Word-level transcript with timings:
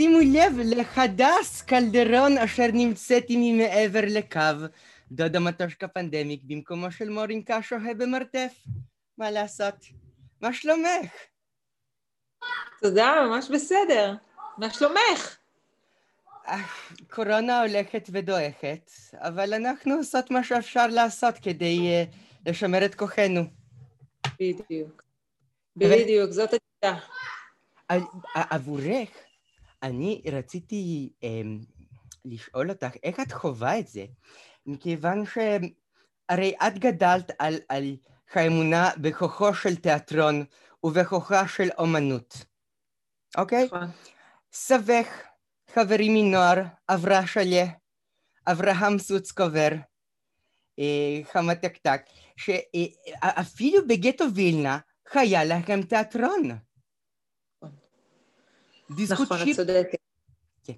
שימו 0.00 0.18
לב 0.18 0.52
לחדס 0.58 1.62
קלדרון 1.62 2.38
אשר 2.38 2.66
נמצאת 2.72 3.24
עמי 3.28 3.52
מעבר 3.52 4.00
לקו. 4.06 4.66
דודה 5.12 5.40
מטושקה 5.40 5.88
פנדמיק 5.88 6.40
במקומו 6.44 6.90
של 6.90 7.08
מורינקה 7.08 7.62
שוהה 7.62 7.94
במרתף. 7.94 8.52
מה 9.18 9.30
לעשות? 9.30 9.74
מה 10.40 10.52
שלומך? 10.52 11.12
תודה, 12.80 13.14
ממש 13.26 13.50
בסדר. 13.50 14.14
מה 14.58 14.70
שלומך? 14.70 15.36
קורונה 17.10 17.62
הולכת 17.62 18.08
ודועכת, 18.12 18.90
אבל 19.14 19.54
אנחנו 19.54 19.94
עושות 19.94 20.30
מה 20.30 20.44
שאפשר 20.44 20.86
לעשות 20.86 21.34
כדי 21.42 21.78
uh, 21.78 22.16
לשמר 22.46 22.84
את 22.84 22.94
כוחנו. 22.94 23.40
בדיוק. 24.40 25.02
בדיוק, 25.76 26.30
זאת 26.30 26.48
השיטה. 26.48 26.98
עבורך, 28.34 29.08
אני 29.82 30.22
רציתי 30.32 31.12
um, 31.22 31.26
לשאול 32.24 32.70
אותך, 32.70 32.90
איך 33.02 33.20
את 33.20 33.32
חווה 33.32 33.78
את 33.78 33.88
זה? 33.88 34.04
מכיוון 34.66 35.24
שהרי 35.26 36.54
את 36.66 36.78
גדלת 36.78 37.30
על, 37.38 37.54
על 37.68 37.96
האמונה 38.34 38.90
בכוחו 39.00 39.54
של 39.54 39.76
תיאטרון 39.76 40.44
ובכוחה 40.84 41.48
של 41.48 41.68
אומנות, 41.78 42.44
אוקיי? 43.38 43.64
נכון. 43.64 43.88
סבך, 44.52 45.06
חברי 45.74 46.08
מנוער, 46.08 46.62
אברה 46.88 47.26
שליה, 47.26 47.66
אברהם 48.46 48.98
סוצקובר, 48.98 49.68
אה, 50.78 51.20
חמתקתק, 51.32 52.00
שאפילו 52.36 53.88
בגטו 53.88 54.24
וילנה 54.34 54.78
היה 55.14 55.44
לכם 55.44 55.82
תיאטרון. 55.82 56.50
נכון, 59.10 59.26
את 59.50 59.56
צודקת. 59.56 59.98
כן. 60.64 60.72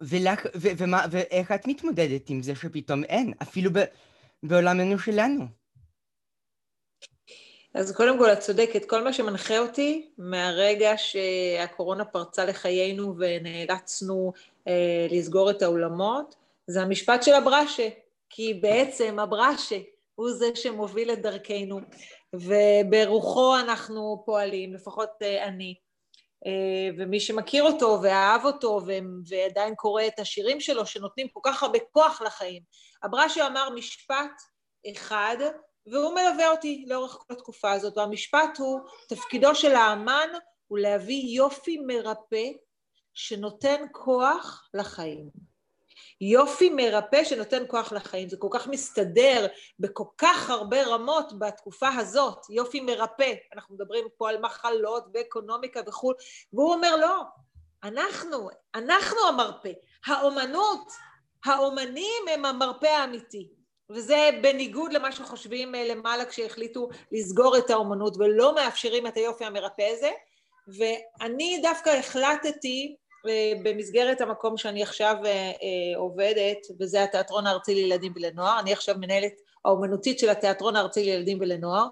ולך, 0.00 0.46
ו- 0.56 0.68
ומה, 0.78 1.04
ואיך 1.10 1.52
את 1.52 1.66
מתמודדת 1.66 2.30
עם 2.30 2.42
זה 2.42 2.54
שפתאום 2.54 3.04
אין, 3.04 3.32
אפילו 3.42 3.70
ב- 3.72 3.84
בעולמנו 4.42 4.98
שלנו? 4.98 5.44
אז 7.74 7.92
קודם 7.96 8.18
כל 8.18 8.32
את 8.32 8.38
צודקת, 8.38 8.84
כל 8.84 9.04
מה 9.04 9.12
שמנחה 9.12 9.58
אותי 9.58 10.10
מהרגע 10.18 10.92
שהקורונה 10.96 12.04
פרצה 12.04 12.44
לחיינו 12.44 13.14
ונאלצנו 13.18 14.32
אה, 14.68 15.06
לסגור 15.10 15.50
את 15.50 15.62
האולמות, 15.62 16.34
זה 16.66 16.82
המשפט 16.82 17.22
של 17.22 17.34
הברשה, 17.34 17.88
כי 18.30 18.54
בעצם 18.54 19.18
הברשה 19.18 19.78
הוא 20.14 20.30
זה 20.30 20.46
שמוביל 20.54 21.12
את 21.12 21.22
דרכנו, 21.22 21.80
וברוחו 22.34 23.56
אנחנו 23.58 24.22
פועלים, 24.26 24.74
לפחות 24.74 25.10
אה, 25.22 25.44
אני. 25.44 25.74
אה, 26.46 26.90
ומי 26.98 27.20
שמכיר 27.20 27.64
אותו 27.64 27.98
ואהב 28.02 28.44
אותו 28.44 28.80
ועדיין 29.28 29.74
קורא 29.74 30.02
את 30.06 30.18
השירים 30.18 30.60
שלו 30.60 30.86
שנותנים 30.86 31.28
כל 31.28 31.40
כך 31.44 31.62
הרבה 31.62 31.78
כוח 31.92 32.22
לחיים. 32.22 32.62
הברשה 33.02 33.46
אמר 33.46 33.70
משפט 33.70 34.42
אחד 34.92 35.36
והוא 35.92 36.14
מלווה 36.14 36.50
אותי 36.50 36.84
לאורך 36.88 37.12
כל 37.12 37.34
התקופה 37.34 37.72
הזאת, 37.72 37.98
והמשפט 37.98 38.58
הוא, 38.58 38.80
תפקידו 39.08 39.54
של 39.54 39.74
האמן 39.74 40.28
הוא 40.66 40.78
להביא 40.78 41.36
יופי 41.36 41.78
מרפא 41.86 42.50
שנותן 43.14 43.84
כוח 43.92 44.68
לחיים. 44.74 45.47
יופי 46.20 46.70
מרפא 46.70 47.24
שנותן 47.24 47.62
כוח 47.66 47.92
לחיים, 47.92 48.28
זה 48.28 48.36
כל 48.36 48.48
כך 48.50 48.66
מסתדר 48.66 49.46
בכל 49.78 50.04
כך 50.18 50.50
הרבה 50.50 50.86
רמות 50.86 51.38
בתקופה 51.38 51.88
הזאת, 51.88 52.38
יופי 52.50 52.80
מרפא, 52.80 53.34
אנחנו 53.54 53.74
מדברים 53.74 54.04
פה 54.16 54.28
על 54.28 54.40
מחלות 54.40 55.12
באקונומיקה 55.12 55.80
וכו', 55.86 56.12
והוא 56.52 56.72
אומר 56.72 56.96
לא, 56.96 57.22
אנחנו, 57.84 58.48
אנחנו 58.74 59.18
המרפא, 59.28 59.72
האומנות, 60.06 60.92
האומנים 61.44 62.22
הם 62.30 62.44
המרפא 62.44 62.86
האמיתי. 62.86 63.48
וזה 63.90 64.30
בניגוד 64.42 64.92
למה 64.92 65.12
שחושבים 65.12 65.74
אה, 65.74 65.84
למעלה 65.84 66.24
כשהחליטו 66.24 66.88
לסגור 67.12 67.58
את 67.58 67.70
האומנות 67.70 68.16
ולא 68.18 68.54
מאפשרים 68.54 69.06
את 69.06 69.16
היופי 69.16 69.44
המרפא 69.44 69.82
הזה. 69.92 70.10
ואני 70.68 71.60
דווקא 71.62 71.90
החלטתי 71.90 72.96
במסגרת 73.62 74.20
המקום 74.20 74.56
שאני 74.56 74.82
עכשיו 74.82 75.16
אה, 75.24 75.96
עובדת 75.96 76.58
וזה 76.80 77.02
התיאטרון 77.02 77.46
הארצי 77.46 77.74
לילדים 77.74 78.12
ולנוער, 78.16 78.60
אני 78.60 78.72
עכשיו 78.72 78.94
מנהלת 79.00 79.32
האומנותית 79.64 80.18
של 80.18 80.28
התיאטרון 80.28 80.76
הארצי 80.76 81.04
לילדים 81.04 81.38
ולנוער 81.40 81.86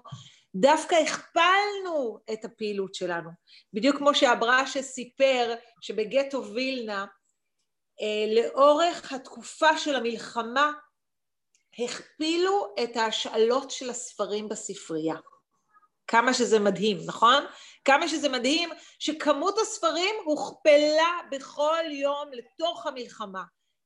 דווקא 0.55 0.95
הכפלנו 0.95 2.19
את 2.33 2.45
הפעילות 2.45 2.95
שלנו 2.95 3.29
בדיוק 3.73 3.97
כמו 3.97 4.15
שאברשה 4.15 4.81
סיפר 4.81 5.55
שבגטו 5.81 6.43
וילנה 6.53 7.05
לאורך 8.35 9.11
התקופה 9.13 9.77
של 9.77 9.95
המלחמה 9.95 10.71
הכפילו 11.79 12.73
את 12.83 12.97
ההשאלות 12.97 13.71
של 13.71 13.89
הספרים 13.89 14.49
בספרייה. 14.49 15.15
כמה 16.07 16.33
שזה 16.33 16.59
מדהים, 16.59 16.97
נכון? 17.05 17.43
כמה 17.85 18.07
שזה 18.07 18.29
מדהים 18.29 18.69
שכמות 18.99 19.57
הספרים 19.57 20.15
הוכפלה 20.25 21.19
בכל 21.31 21.83
יום 21.91 22.29
לתוך 22.31 22.85
המלחמה. 22.87 23.43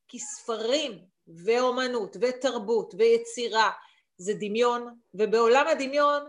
כי 0.08 0.20
ספרים 0.20 1.00
ואומנות 1.46 2.18
ותרבות 2.22 2.94
ויצירה 2.98 3.72
זה 4.18 4.34
דמיון, 4.34 4.96
ובעולם 5.14 5.68
הדמיון 5.68 6.22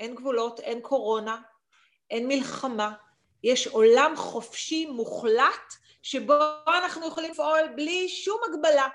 אין 0.00 0.14
גבולות, 0.14 0.60
אין 0.60 0.80
קורונה, 0.80 1.36
אין 2.10 2.28
מלחמה, 2.28 2.92
יש 3.44 3.66
עולם 3.66 4.16
חופשי 4.16 4.86
מוחלט 4.86 5.74
שבו 6.02 6.34
אנחנו 6.66 7.06
יכולים 7.06 7.30
לפעול 7.30 7.68
בלי 7.76 8.08
שום 8.08 8.40
הגבלה. 8.48 8.88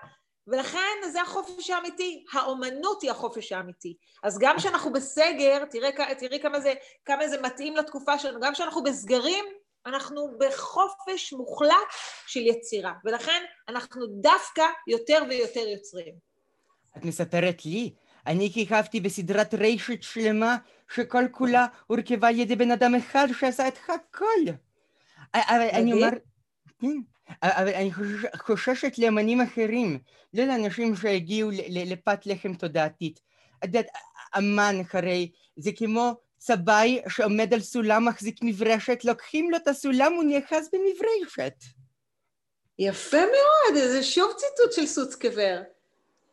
ולכן 0.48 1.10
זה 1.12 1.22
החופש 1.22 1.70
האמיתי, 1.70 2.26
האומנות 2.34 3.02
היא 3.02 3.12
החופש 3.12 3.52
האמיתי. 3.52 3.98
אז 4.24 4.38
גם 4.40 4.58
כשאנחנו 4.58 4.94
בסגר, 4.94 5.66
תראי, 5.66 5.92
תראי 6.20 6.40
כמה, 6.42 6.60
זה, 6.60 6.74
כמה 7.06 7.28
זה 7.28 7.42
מתאים 7.42 7.76
לתקופה 7.76 8.20
שלנו, 8.20 8.40
גם 8.40 8.54
כשאנחנו 8.54 8.84
בסגרים, 8.84 9.46
אנחנו 9.86 10.38
בחופש 10.40 11.34
מוחלט 11.34 11.92
של 12.28 12.40
יצירה, 12.40 12.94
ולכן 13.06 13.44
אנחנו 13.68 14.06
דווקא 14.08 14.66
יותר 14.88 15.24
ויותר 15.30 15.68
יוצרים. 15.68 16.14
את 16.98 17.06
מספרת 17.06 17.66
לי, 17.66 17.94
אני 18.28 18.52
כיכבתי 18.54 19.00
בסדרת 19.00 19.54
רשת 19.54 20.04
שלמה 20.04 20.58
שכל 20.96 21.24
כולה 21.32 21.66
הורכבה 21.88 22.28
על 22.28 22.40
ידי 22.40 22.56
בן 22.56 22.72
אדם 22.72 22.96
אחד 22.96 23.28
שעשה 23.40 23.68
את 23.68 23.78
הכל. 23.84 24.52
אני 25.34 25.94
אומר... 25.94 26.10
כן. 26.82 27.17
אבל 27.42 27.74
אני 27.74 27.92
חוששת 28.36 28.98
לאמנים 28.98 29.42
אחרים, 29.42 30.00
לא 30.34 30.44
לאנשים 30.44 30.96
שהגיעו 30.96 31.50
לפת 31.70 32.26
לחם 32.26 32.54
תודעתית. 32.54 33.20
את 33.60 33.64
יודעת, 33.64 33.88
אמן 34.38 34.82
הרי 34.94 35.32
זה 35.58 35.72
כמו 35.76 36.14
צבעי 36.38 37.02
שעומד 37.10 37.54
על 37.54 37.60
סולם 37.60 38.08
מחזיק 38.08 38.40
מברשת, 38.42 39.06
לוקחים 39.06 39.52
לו 39.52 39.58
את 39.58 39.68
הסולם, 39.68 40.14
הוא 40.14 40.24
נאחז 40.24 40.70
במברשת. 40.74 41.54
יפה 42.80 43.18
מאוד, 43.18 43.84
זה 43.84 44.04
שוב 44.04 44.34
ציטוט 44.34 44.74
של 44.74 44.86
סוצקבר. 44.86 45.62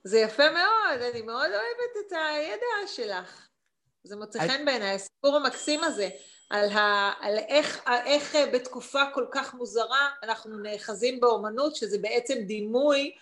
זה 0.04 0.18
יפה 0.18 0.50
מאוד, 0.50 1.00
אני 1.10 1.22
מאוד 1.22 1.50
אוהבת 1.50 2.06
את 2.06 2.12
הידע 2.12 2.86
שלך. 2.86 3.48
זה 4.04 4.16
מוצא 4.16 4.38
חן 4.38 4.64
בעיניי, 4.64 4.94
הסיפור 4.94 5.36
המקסים 5.36 5.84
הזה. 5.84 6.08
על, 6.50 6.70
ה, 6.70 7.12
על 7.20 7.38
איך, 7.38 7.82
איך 8.04 8.36
בתקופה 8.52 9.02
כל 9.14 9.26
כך 9.32 9.54
מוזרה 9.54 10.08
אנחנו 10.22 10.58
נאחזים 10.58 11.20
באומנות, 11.20 11.76
שזה 11.76 11.98
בעצם 11.98 12.34
דימוי 12.34 13.14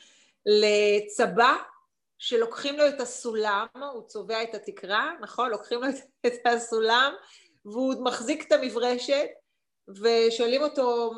לצבא 0.47 1.57
שלוקחים 2.19 2.79
לו 2.79 2.89
את 2.89 3.01
הסולם, 3.01 3.67
הוא 3.93 4.03
צובע 4.07 4.43
את 4.43 4.55
התקרה, 4.55 5.13
נכון? 5.21 5.51
לוקחים 5.51 5.83
לו 5.83 5.89
את 6.27 6.47
הסולם 6.47 7.15
והוא 7.65 7.95
מחזיק 8.05 8.47
את 8.47 8.53
המברשת 8.53 9.27
ושואלים 9.89 10.63
אותו, 10.63 11.13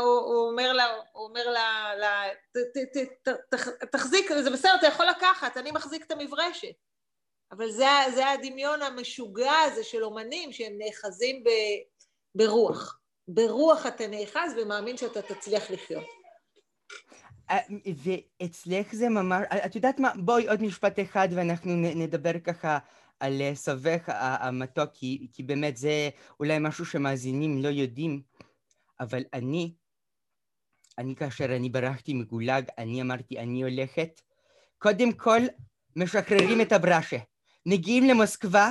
הוא 0.00 0.48
אומר 0.50 0.72
לה, 0.72 0.86
הוא 1.12 1.28
אומר 1.28 1.50
לה, 1.50 1.94
לה 1.98 2.22
ת, 2.52 2.56
ת, 2.56 2.96
ת, 3.28 3.28
ת, 3.54 3.84
תחזיק, 3.92 4.32
זה 4.32 4.50
בסדר, 4.50 4.74
אתה 4.78 4.86
יכול 4.86 5.06
לקחת, 5.06 5.56
אני 5.56 5.70
מחזיק 5.70 6.04
את 6.06 6.10
המברשת. 6.10 6.74
אבל 7.56 7.70
זה, 7.70 7.86
זה 8.14 8.30
הדמיון 8.30 8.82
המשוגע 8.82 9.52
הזה 9.52 9.84
של 9.84 10.04
אומנים 10.04 10.52
שהם 10.52 10.72
נאחזים 10.78 11.44
ב, 11.44 11.48
ברוח. 12.34 13.00
ברוח 13.28 13.86
אתה 13.86 14.06
נאחז 14.06 14.54
ומאמין 14.62 14.96
שאתה 14.96 15.22
תצליח 15.22 15.70
לחיות. 15.70 16.04
אה, 17.50 17.58
ואצלך 18.40 18.94
זה 18.94 19.08
ממש, 19.08 19.46
את 19.66 19.74
יודעת 19.74 20.00
מה, 20.00 20.12
בואי 20.16 20.48
עוד 20.48 20.62
משפט 20.62 21.00
אחד 21.00 21.28
ואנחנו 21.32 21.72
נדבר 21.76 22.38
ככה 22.38 22.78
על 23.20 23.42
סבך 23.54 24.02
המתוק, 24.16 24.90
כי, 24.94 25.26
כי 25.32 25.42
באמת 25.42 25.76
זה 25.76 26.08
אולי 26.40 26.58
משהו 26.60 26.86
שמאזינים 26.86 27.62
לא 27.62 27.68
יודעים, 27.68 28.22
אבל 29.00 29.22
אני, 29.32 29.74
אני 30.98 31.14
כאשר 31.16 31.56
אני 31.56 31.68
ברחתי 31.68 32.14
מגולג, 32.14 32.64
אני 32.78 33.02
אמרתי, 33.02 33.38
אני 33.38 33.62
הולכת, 33.62 34.20
קודם 34.78 35.12
כל 35.12 35.40
משחררים 35.96 36.60
את 36.60 36.72
הברשה. 36.72 37.18
מגיעים 37.66 38.04
למוסקבה, 38.04 38.70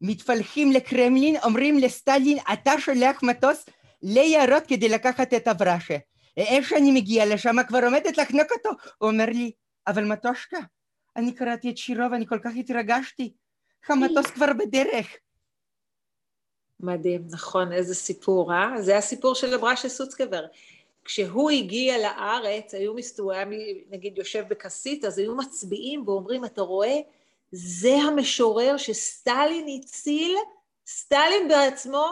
מתפלחים 0.00 0.72
לקרמלין, 0.72 1.36
אומרים 1.44 1.78
לסטלין, 1.78 2.38
אתה 2.52 2.72
שולח 2.78 3.22
מטוס 3.22 3.66
ליערות 4.02 4.62
כדי 4.68 4.88
לקחת 4.88 5.34
את 5.34 5.48
הברשה. 5.48 5.96
איך 6.36 6.68
שאני 6.68 6.92
מגיע 6.92 7.26
לשם 7.26 7.56
כבר 7.68 7.84
עומדת 7.84 8.18
לחנוק 8.18 8.52
אותו. 8.52 8.70
הוא 8.98 9.10
אומר 9.10 9.26
לי, 9.26 9.52
אבל 9.86 10.04
מטושקה, 10.04 10.58
אני 11.16 11.34
קראתי 11.34 11.70
את 11.70 11.76
שירו 11.76 12.10
ואני 12.10 12.26
כל 12.26 12.38
כך 12.44 12.50
התרגשתי. 12.58 13.32
המטוס 13.88 14.26
כבר 14.34 14.52
בדרך. 14.58 15.06
מדהים, 16.80 17.26
נכון, 17.30 17.72
איזה 17.72 17.94
סיפור, 17.94 18.52
אה? 18.52 18.82
זה 18.82 18.96
הסיפור 18.96 19.34
של 19.34 19.54
אברשה 19.54 19.88
סוצקבר. 19.88 20.46
כשהוא 21.04 21.50
הגיע 21.50 21.98
לארץ, 21.98 22.74
היו 22.74 22.94
מסתובבים, 22.94 23.78
נגיד 23.90 24.18
יושב 24.18 24.44
בכסית, 24.48 25.04
אז 25.04 25.18
היו 25.18 25.36
מצביעים 25.36 26.08
ואומרים, 26.08 26.44
אתה 26.44 26.60
רואה, 26.60 26.96
זה 27.52 27.94
המשורר 27.94 28.76
שסטלין 28.76 29.66
הציל, 29.78 30.36
סטלין 30.88 31.48
בעצמו 31.48 32.06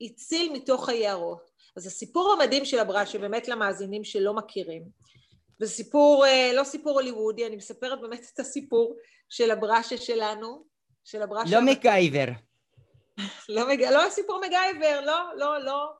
הציל 0.00 0.52
מתוך 0.52 0.88
היערות. 0.88 1.50
אז 1.76 1.86
הסיפור 1.86 2.32
המדהים 2.32 2.64
של 2.64 2.78
אברשה, 2.78 3.18
באמת 3.18 3.48
למאזינים 3.48 4.04
שלא 4.04 4.34
מכירים, 4.34 4.82
זה 5.58 5.68
סיפור, 5.68 6.26
אה, 6.26 6.50
לא 6.54 6.64
סיפור 6.64 6.92
הוליוודי, 6.92 7.46
אני 7.46 7.56
מספרת 7.56 8.00
באמת 8.00 8.26
את 8.34 8.40
הסיפור 8.40 8.96
של 9.28 9.50
הברשה 9.50 9.96
שלנו, 9.96 10.64
של 11.04 11.22
הברשה... 11.22 11.60
לא 11.60 11.66
מקייבר. 11.66 12.26
לא, 13.48 13.68
מג... 13.68 13.82
לא 13.82 14.10
סיפור 14.10 14.40
מגייבר, 14.46 15.00
לא, 15.00 15.36
לא, 15.36 15.64
לא, 15.64 15.92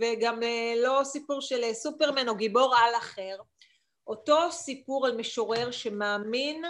וגם 0.00 0.42
אה, 0.42 0.74
לא 0.76 1.00
סיפור 1.04 1.40
של 1.40 1.64
אה, 1.64 1.74
סופרמן 1.74 2.28
או 2.28 2.34
גיבור 2.34 2.74
על 2.76 2.94
אחר. 2.98 3.36
אותו 4.06 4.52
סיפור 4.52 5.06
על 5.06 5.16
משורר 5.16 5.70
שמאמין 5.70 6.62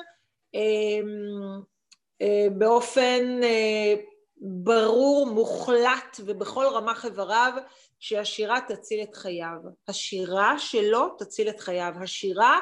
באופן 2.58 3.40
אה, 3.42 3.94
ברור, 4.36 5.26
מוחלט 5.26 6.20
ובכל 6.24 6.64
רמ"ח 6.72 7.04
איבריו 7.04 7.52
שהשירה 8.00 8.58
תציל 8.68 9.02
את 9.02 9.14
חייו. 9.14 9.58
השירה 9.88 10.58
שלו 10.58 11.08
תציל 11.18 11.48
את 11.48 11.60
חייו. 11.60 11.92
השירה 12.02 12.58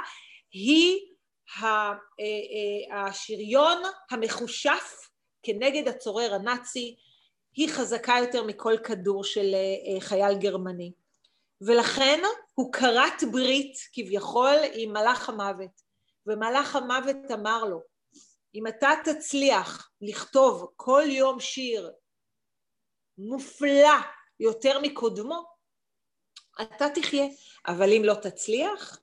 היא 0.53 1.01
אה, 1.63 1.93
אה, 2.21 3.07
השריון 3.07 3.83
המחושף 4.11 5.09
כנגד 5.43 5.89
הצורר 5.89 6.35
הנאצי, 6.35 6.97
היא 7.57 7.69
חזקה 7.69 8.15
יותר 8.21 8.43
מכל 8.43 8.75
כדור 8.85 9.25
של 9.25 9.55
אה, 9.55 10.01
חייל 10.01 10.35
גרמני. 10.35 10.93
ולכן 11.61 12.21
הוא 12.55 12.73
כרת 12.73 13.25
ברית 13.33 13.77
כביכול 13.93 14.57
עם 14.75 14.93
מלאך 14.93 15.29
המוות, 15.29 15.84
ומלאך 16.27 16.77
המוות 16.77 17.17
אמר 17.35 17.65
לו, 17.65 17.81
אם 18.55 18.67
אתה 18.67 18.91
תצליח 19.05 19.91
לכתוב 20.01 20.73
כל 20.77 21.03
יום 21.07 21.41
שיר 21.41 21.93
מופלא 23.19 23.99
יותר 24.41 24.81
מקודמו, 24.83 25.45
אתה 26.63 26.87
תחיה, 26.95 27.25
אבל 27.67 27.93
אם 27.97 28.03
לא 28.05 28.15
תצליח, 28.15 28.99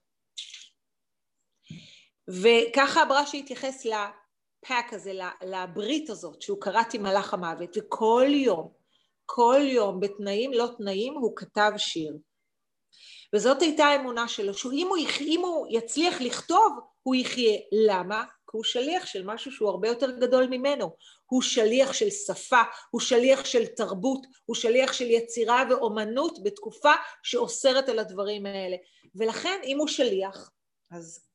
וככה 2.30 3.06
ברש"י 3.06 3.40
התייחס 3.40 3.86
לפאק 3.86 4.94
הזה, 4.94 5.12
לברית 5.42 6.10
הזאת 6.10 6.42
שהוא 6.42 6.62
קראת 6.62 6.94
עם 6.94 7.04
מלאך 7.04 7.34
המוות, 7.34 7.78
וכל 7.78 8.28
יום, 8.30 8.74
כל 9.26 9.62
יום, 9.62 10.00
בתנאים 10.00 10.54
לא 10.54 10.68
תנאים, 10.78 11.14
הוא 11.14 11.36
כתב 11.36 11.72
שיר. 11.78 12.18
וזאת 13.36 13.62
הייתה 13.62 13.86
האמונה 13.86 14.28
שלו, 14.28 14.54
שאם 14.54 14.88
הוא, 14.90 14.98
הוא 15.42 15.68
יצליח 15.70 16.22
לכתוב, 16.22 16.91
הוא 17.04 17.16
יחיה. 17.16 17.58
למה? 17.72 18.24
כי 18.24 18.58
הוא 18.58 18.64
שליח 18.64 19.06
של 19.06 19.24
משהו 19.26 19.52
שהוא 19.52 19.70
הרבה 19.70 19.88
יותר 19.88 20.12
גדול 20.20 20.48
ממנו. 20.48 20.96
הוא 21.26 21.42
שליח 21.42 21.94
של 21.94 22.10
שפה, 22.10 22.62
הוא 22.92 23.02
שליח 23.02 23.46
של 23.46 23.66
תרבות, 23.66 24.28
הוא 24.46 24.56
שליח 24.56 24.94
של 24.94 25.10
יצירה 25.10 25.64
ואומנות 25.70 26.44
בתקופה 26.44 26.94
שאוסרת 27.24 27.90
על 27.90 28.00
הדברים 28.00 28.46
האלה. 28.46 28.78
ולכן 29.16 29.62
אם 29.64 29.78
הוא 29.80 29.88
שליח, 29.88 30.52
אז 30.92 31.26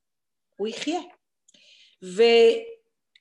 הוא 0.56 0.68
יחיה. 0.68 1.00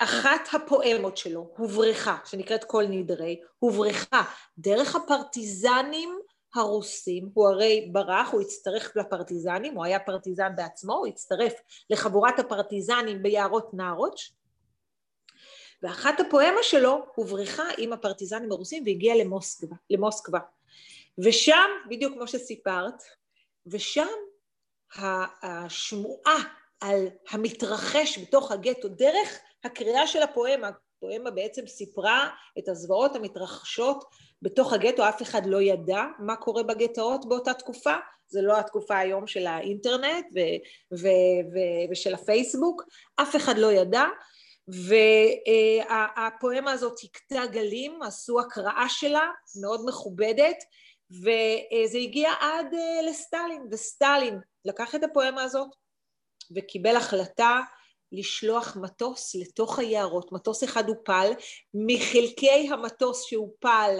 ואחת 0.01 0.53
הפואמות 0.53 1.17
שלו 1.17 1.53
הוברחה, 1.57 2.17
שנקראת 2.25 2.63
כל 2.63 2.83
נדרי, 2.89 3.41
הוברחה 3.59 4.23
דרך 4.57 4.95
הפרטיזנים 4.95 6.19
הרוסים, 6.55 7.29
הוא 7.33 7.49
הרי 7.49 7.89
ברח, 7.91 8.29
הוא 8.31 8.41
הצטרף 8.41 8.95
לפרטיזנים, 8.95 9.75
הוא 9.75 9.85
היה 9.85 9.99
פרטיזן 9.99 10.55
בעצמו, 10.55 10.93
הוא 10.93 11.07
הצטרף 11.07 11.53
לחבורת 11.89 12.39
הפרטיזנים 12.39 13.23
ביערות 13.23 13.73
נארוץ', 13.73 14.31
ואחת 15.83 16.19
הפואמה 16.19 16.63
שלו 16.63 17.05
הוברחה 17.15 17.63
עם 17.77 17.93
הפרטיזנים 17.93 18.51
הרוסים 18.51 18.83
והגיעה 18.85 19.15
למוסקבה, 19.17 19.75
למוסקבה. 19.89 20.39
ושם, 21.17 21.69
בדיוק 21.89 22.13
כמו 22.13 22.27
שסיפרת, 22.27 23.03
ושם 23.67 24.07
השמועה 25.41 26.37
על 26.79 27.07
המתרחש 27.29 28.19
בתוך 28.19 28.51
הגטו 28.51 28.87
דרך 28.87 29.39
הקריאה 29.63 30.07
של 30.07 30.21
הפואמה, 30.21 30.69
הפואמה 30.97 31.31
בעצם 31.31 31.67
סיפרה 31.67 32.29
את 32.59 32.69
הזוועות 32.69 33.15
המתרחשות 33.15 34.03
בתוך 34.41 34.73
הגטו, 34.73 35.09
אף 35.09 35.21
אחד 35.21 35.45
לא 35.45 35.61
ידע 35.61 36.03
מה 36.19 36.35
קורה 36.35 36.63
בגטאות 36.63 37.29
באותה 37.29 37.53
תקופה, 37.53 37.95
זה 38.27 38.41
לא 38.41 38.59
התקופה 38.59 38.97
היום 38.97 39.27
של 39.27 39.47
האינטרנט 39.47 40.25
ו- 40.35 40.57
ו- 40.97 41.41
ו- 41.53 41.91
ושל 41.91 42.13
הפייסבוק, 42.13 42.83
אף 43.15 43.35
אחד 43.35 43.57
לא 43.57 43.71
ידע, 43.71 44.03
והפואמה 45.87 46.71
הזאת 46.71 46.99
הכתה 47.03 47.45
גלים, 47.45 48.01
עשו 48.03 48.39
הקראה 48.39 48.85
שלה, 48.89 49.29
מאוד 49.61 49.81
מכובדת, 49.87 50.57
וזה 51.11 51.97
הגיע 51.97 52.31
עד 52.39 52.73
אה, 52.73 53.01
לסטלין, 53.09 53.67
וסטלין 53.71 54.39
לקח 54.65 54.95
את 54.95 55.03
הפואמה 55.03 55.43
הזאת 55.43 55.69
וקיבל 56.55 56.95
החלטה 56.95 57.59
לשלוח 58.15 58.77
מטוס 58.81 59.35
לתוך 59.35 59.79
היערות, 59.79 60.31
מטוס 60.31 60.63
אחד 60.63 60.89
הופל, 60.89 61.31
מחלקי 61.73 62.67
המטוס 62.69 63.25
שהופל 63.25 63.97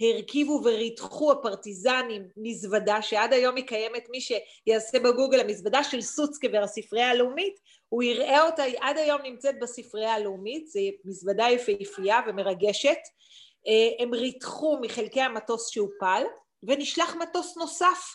הרכיבו 0.00 0.60
וריתחו 0.64 1.32
הפרטיזנים 1.32 2.28
מזוודה, 2.36 3.02
שעד 3.02 3.32
היום 3.32 3.56
היא 3.56 3.64
קיימת, 3.64 4.06
מי 4.10 4.18
שיעשה 4.20 4.98
בגוגל 4.98 5.40
המזוודה 5.40 5.84
של 5.84 6.00
סוצקבר, 6.00 6.62
הספרייה 6.62 7.10
הלאומית, 7.10 7.54
הוא 7.88 8.02
יראה 8.02 8.46
אותה, 8.46 8.62
היא 8.62 8.76
עד 8.80 8.98
היום 8.98 9.22
נמצאת 9.22 9.54
בספרייה 9.60 10.14
הלאומית, 10.14 10.66
זו 10.66 10.80
מזוודה 11.04 11.46
יפהפייה 11.50 12.20
ומרגשת, 12.26 12.98
אה, 13.68 14.04
הם 14.04 14.14
ריתחו 14.14 14.78
מחלקי 14.80 15.20
המטוס 15.20 15.70
שהופל, 15.70 16.22
ונשלח 16.62 17.14
מטוס 17.14 17.56
נוסף 17.56 18.14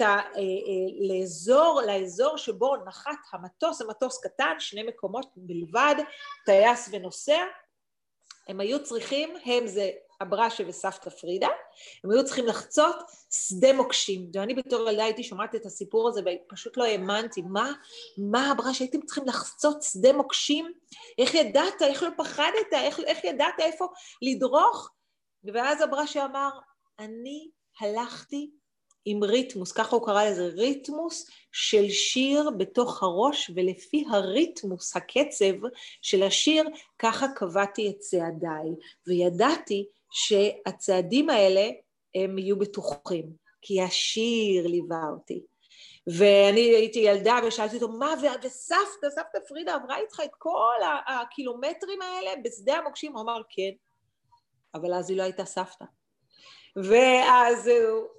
ה... 0.00 0.04
אה, 0.04 0.18
אה, 0.34 0.40
שבו 2.38 2.76
נחת 2.76 3.18
המטוס, 3.32 3.80
המטוס 3.80 4.24
קטן, 4.24 4.54
שני 4.58 4.82
מקומות 4.82 5.26
בלבד, 5.36 5.94
טייס 6.44 6.88
ונוסע, 6.92 7.44
הם 8.48 8.60
היו 8.60 8.84
צריכים, 8.84 9.34
הם 9.44 9.66
זה 9.66 9.90
אברשה 10.22 10.64
וסבתא 10.66 11.10
פרידה, 11.10 11.48
הם 12.04 12.10
היו 12.10 12.24
צריכים 12.24 12.46
לחצות 12.46 12.96
שדה 13.30 13.72
מוקשים. 13.72 14.30
ואני 14.34 14.54
בתור 14.54 14.90
ילדה 14.90 15.04
הייתי 15.04 15.22
שומעת 15.22 15.54
את 15.54 15.66
הסיפור 15.66 16.08
הזה 16.08 16.20
ופשוט 16.20 16.76
לא 16.76 16.84
האמנתי, 16.84 17.42
מה, 17.42 17.72
מה 18.18 18.52
אברשה, 18.52 18.84
הייתם 18.84 19.02
צריכים 19.02 19.24
לחצות 19.26 19.82
שדה 19.82 20.12
מוקשים? 20.12 20.72
איך 21.18 21.34
ידעת, 21.34 21.82
איך 21.82 22.02
לא 22.02 22.08
פחדת, 22.16 22.72
איך, 22.72 23.00
איך 23.00 23.24
ידעת 23.24 23.54
איפה 23.58 23.86
לדרוך? 24.22 24.90
ואז 25.44 25.84
אברשה 25.84 26.24
אמר, 26.24 26.50
אני 26.98 27.50
הלכתי 27.80 28.50
עם 29.04 29.24
ריתמוס, 29.24 29.72
ככה 29.72 29.96
הוא 29.96 30.06
קרא 30.06 30.24
לזה, 30.24 30.46
ריתמוס 30.46 31.30
של 31.52 31.88
שיר 31.88 32.50
בתוך 32.56 33.02
הראש, 33.02 33.50
ולפי 33.54 34.04
הריתמוס, 34.10 34.96
הקצב 34.96 35.54
של 36.02 36.22
השיר, 36.22 36.64
ככה 36.98 37.26
קבעתי 37.36 37.90
את 37.90 37.98
צעדיי, 37.98 38.70
וידעתי 39.06 39.86
שהצעדים 40.10 41.30
האלה 41.30 41.68
הם 42.14 42.38
יהיו 42.38 42.58
בטוחים, 42.58 43.32
כי 43.62 43.82
השיר 43.82 44.66
ליווה 44.66 45.04
אותי. 45.12 45.42
ואני 46.06 46.60
הייתי 46.60 46.98
ילדה 46.98 47.38
ושאלתי 47.46 47.74
אותו, 47.76 47.88
מה, 47.88 48.14
וסבתא, 48.42 49.10
סבתא 49.10 49.38
פרידה 49.48 49.74
עברה 49.74 49.98
איתך 49.98 50.20
את 50.24 50.30
כל 50.38 50.76
הקילומטרים 51.06 52.02
האלה 52.02 52.30
בשדה 52.44 52.78
המוקשים? 52.78 53.12
הוא 53.12 53.22
אמר, 53.22 53.42
כן, 53.48 53.70
אבל 54.74 54.94
אז 54.94 55.10
היא 55.10 55.18
לא 55.18 55.22
הייתה 55.22 55.44
סבתא. 55.44 55.84
ואז 56.76 57.70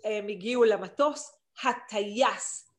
הם 0.03 0.27
הגיעו 0.27 0.63
למטוס, 0.63 1.31
הטייס 1.63 2.69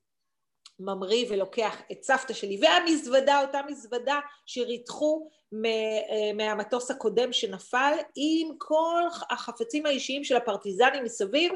ממריא 0.79 1.27
ולוקח 1.31 1.83
את 1.93 2.03
סבתא 2.03 2.33
שלי 2.33 2.59
והמזוודה, 2.63 3.41
אותה 3.41 3.61
מזוודה 3.69 4.21
שריתחו 4.47 5.31
מהמטוס 6.35 6.91
הקודם 6.91 7.33
שנפל 7.33 7.93
עם 8.17 8.49
כל 8.59 9.03
החפצים 9.31 9.87
האישיים 9.87 10.25
של 10.25 10.37
הפרטיזנים 10.37 11.05
מסביב 11.05 11.53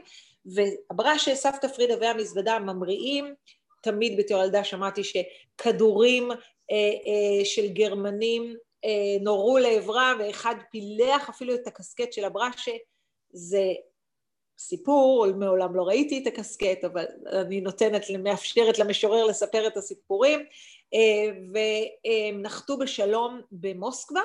והברשה, 0.47 1.35
סבתא 1.35 1.69
פרידה 1.69 1.95
והמזוודה 2.01 2.59
ממריאים, 2.59 3.35
תמיד 3.83 4.19
בתור 4.19 4.43
ילדה 4.43 4.65
שמעתי 4.65 5.03
שכדורים 5.05 6.31
אה, 6.31 6.37
אה, 6.77 7.45
של 7.45 7.69
גרמנים 7.69 8.57
אה, 8.85 9.17
נורו 9.21 9.59
לעברם 9.59 10.17
ואחד 10.19 10.55
פילח 10.71 11.29
אפילו 11.29 11.55
את 11.55 11.67
הקסקט 11.67 12.13
של 12.13 12.25
הברשה, 12.25 12.73
זה 13.31 13.63
סיפור, 14.59 15.27
מעולם 15.37 15.77
לא 15.77 15.83
ראיתי 15.83 16.19
את 16.19 16.27
הקסקט, 16.27 16.85
אבל 16.85 17.05
אני 17.33 17.61
נותנת, 17.61 18.03
מאפשרת 18.19 18.79
למשורר 18.79 19.25
לספר 19.25 19.67
את 19.67 19.77
הסיפורים, 19.77 20.41
אה, 20.95 21.31
והם 21.53 22.43
נחתו 22.43 22.79
בשלום 22.79 23.41
במוסקבה, 23.53 24.21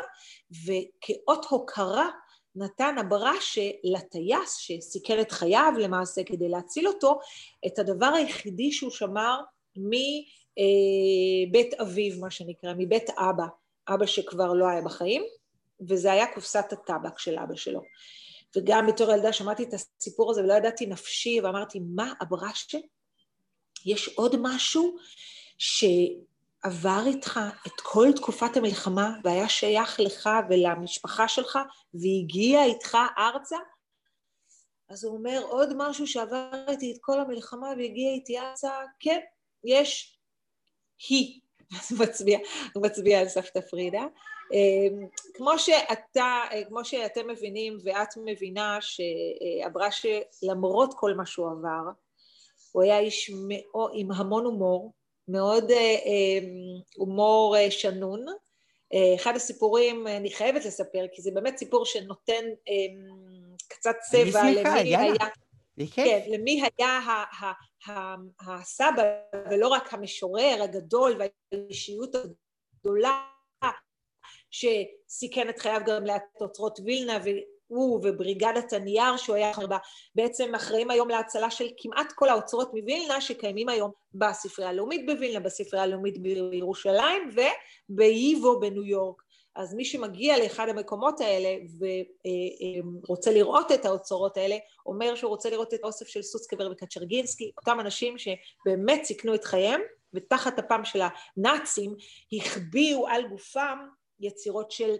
וכאות 0.51 1.45
הוקרה 1.49 2.09
נתן 2.55 2.95
הברשה 2.97 3.69
לטייס 3.83 4.55
שסיכן 4.55 5.21
את 5.21 5.31
חייו 5.31 5.73
למעשה 5.79 6.23
כדי 6.23 6.49
להציל 6.49 6.87
אותו, 6.87 7.19
את 7.65 7.79
הדבר 7.79 8.11
היחידי 8.15 8.71
שהוא 8.71 8.91
שמר 8.91 9.39
מבית 9.75 11.73
אביו, 11.73 12.19
מה 12.19 12.31
שנקרא, 12.31 12.73
מבית 12.77 13.09
אבא, 13.09 13.45
אבא 13.89 14.05
שכבר 14.05 14.53
לא 14.53 14.67
היה 14.67 14.81
בחיים, 14.81 15.23
וזה 15.89 16.11
היה 16.11 16.33
קופסת 16.33 16.65
הטבק 16.73 17.19
של 17.19 17.39
אבא 17.39 17.55
שלו. 17.55 17.81
וגם 18.57 18.87
בתור 18.87 19.11
ילדה 19.11 19.33
שמעתי 19.33 19.63
את 19.63 19.73
הסיפור 19.73 20.31
הזה 20.31 20.43
ולא 20.43 20.53
ידעתי 20.53 20.85
נפשי, 20.85 21.41
ואמרתי, 21.41 21.79
מה 21.95 22.13
הברשה? 22.21 22.77
יש 23.85 24.07
עוד 24.07 24.35
משהו 24.39 24.95
שעבר 25.57 27.03
איתך 27.05 27.39
את 27.67 27.81
כל 27.83 28.07
תקופת 28.15 28.57
המלחמה 28.57 29.09
והיה 29.23 29.49
שייך 29.49 29.99
לך 29.99 30.29
ולמשפחה 30.49 31.27
שלך 31.27 31.59
והגיע 31.93 32.63
איתך 32.63 32.97
ארצה? 33.17 33.57
אז 34.89 35.03
הוא 35.03 35.17
אומר, 35.17 35.41
עוד 35.43 35.73
משהו 35.77 36.07
שעבר 36.07 36.65
איתי 36.67 36.91
את 36.91 36.97
כל 37.01 37.19
המלחמה 37.19 37.67
והגיע 37.67 38.11
איתי 38.11 38.39
ארצה, 38.39 38.71
כן, 38.99 39.19
יש 39.63 40.19
היא. 41.09 41.39
אז 41.79 41.91
הוא 41.91 41.99
מצביע, 41.99 42.39
הוא 42.73 42.83
מצביע 42.83 43.19
על 43.19 43.27
סבתא 43.27 43.61
פרידה. 43.61 44.03
אמ, 44.53 45.07
כמו 45.33 45.59
שאתה, 45.59 46.41
כמו 46.67 46.85
שאתם 46.85 47.27
מבינים 47.27 47.77
ואת 47.83 48.09
מבינה 48.25 48.77
שעברה 48.81 49.87
שלמרות 49.91 50.93
כל 50.93 51.13
מה 51.13 51.25
שהוא 51.25 51.51
עבר, 51.51 51.91
הוא 52.71 52.83
היה 52.83 52.99
איש 52.99 53.31
מאו, 53.47 53.89
עם 53.93 54.11
המון 54.11 54.45
הומור, 54.45 54.93
מאוד 55.27 55.71
אה, 55.71 55.95
אמ, 56.05 56.81
הומור 56.95 57.55
אה, 57.57 57.71
שנון. 57.71 58.25
אה, 58.93 59.15
אחד 59.15 59.35
הסיפורים, 59.35 60.07
אני 60.07 60.31
חייבת 60.31 60.65
לספר, 60.65 61.05
כי 61.11 61.21
זה 61.21 61.31
באמת 61.31 61.57
סיפור 61.57 61.85
שנותן 61.85 62.43
אמ, 62.67 63.55
קצת 63.67 63.95
צבע 64.11 64.43
למי. 64.51 64.95
היה... 64.97 65.25
כן, 65.93 66.19
למי 66.27 66.61
היה 66.77 66.99
הסבא, 68.47 69.03
ולא 69.51 69.67
רק 69.67 69.93
המשורר 69.93 70.63
הגדול 70.63 71.19
והאישיות 71.51 72.15
הגדולה 72.15 73.23
שסיכן 74.53 75.49
את 75.49 75.59
חייו 75.59 75.81
גם 75.85 76.03
לאוצרות 76.41 76.79
וילנה, 76.85 77.19
והוא 77.23 77.95
ובריגדת 77.95 78.73
הנייר 78.73 79.17
שהוא 79.17 79.35
היה 79.35 79.51
בה, 79.69 79.77
בעצם 80.15 80.55
אחראים 80.55 80.91
היום 80.91 81.09
להצלה 81.09 81.51
של 81.51 81.67
כמעט 81.77 82.11
כל 82.15 82.29
האוצרות 82.29 82.73
מווילנה 82.73 83.21
שקיימים 83.21 83.69
היום 83.69 83.91
בספרייה 84.13 84.69
הלאומית 84.69 85.05
בווילנה, 85.05 85.39
בספרייה 85.39 85.83
הלאומית 85.83 86.21
בירושלים 86.21 87.29
ובייבו 87.89 88.59
בניו 88.59 88.83
יורק. 88.83 89.21
אז 89.55 89.73
מי 89.73 89.85
שמגיע 89.85 90.37
לאחד 90.37 90.69
המקומות 90.69 91.21
האלה 91.21 91.49
ורוצה 93.05 93.31
לראות 93.31 93.71
את 93.71 93.85
האוצרות 93.85 94.37
האלה, 94.37 94.57
אומר 94.85 95.15
שהוא 95.15 95.29
רוצה 95.29 95.49
לראות 95.49 95.73
את 95.73 95.79
האוסף 95.83 96.07
של 96.07 96.21
סוסקבר 96.21 96.71
וקצ'רגינסקי, 96.71 97.51
אותם 97.57 97.79
אנשים 97.79 98.15
שבאמת 98.17 99.03
סיכנו 99.03 99.35
את 99.35 99.43
חייהם, 99.43 99.81
ותחת 100.13 100.59
אפם 100.59 100.85
של 100.85 101.01
הנאצים 101.01 101.95
החביאו 102.33 103.07
על 103.07 103.27
גופם 103.27 103.77
יצירות 104.19 104.71
של 104.71 104.95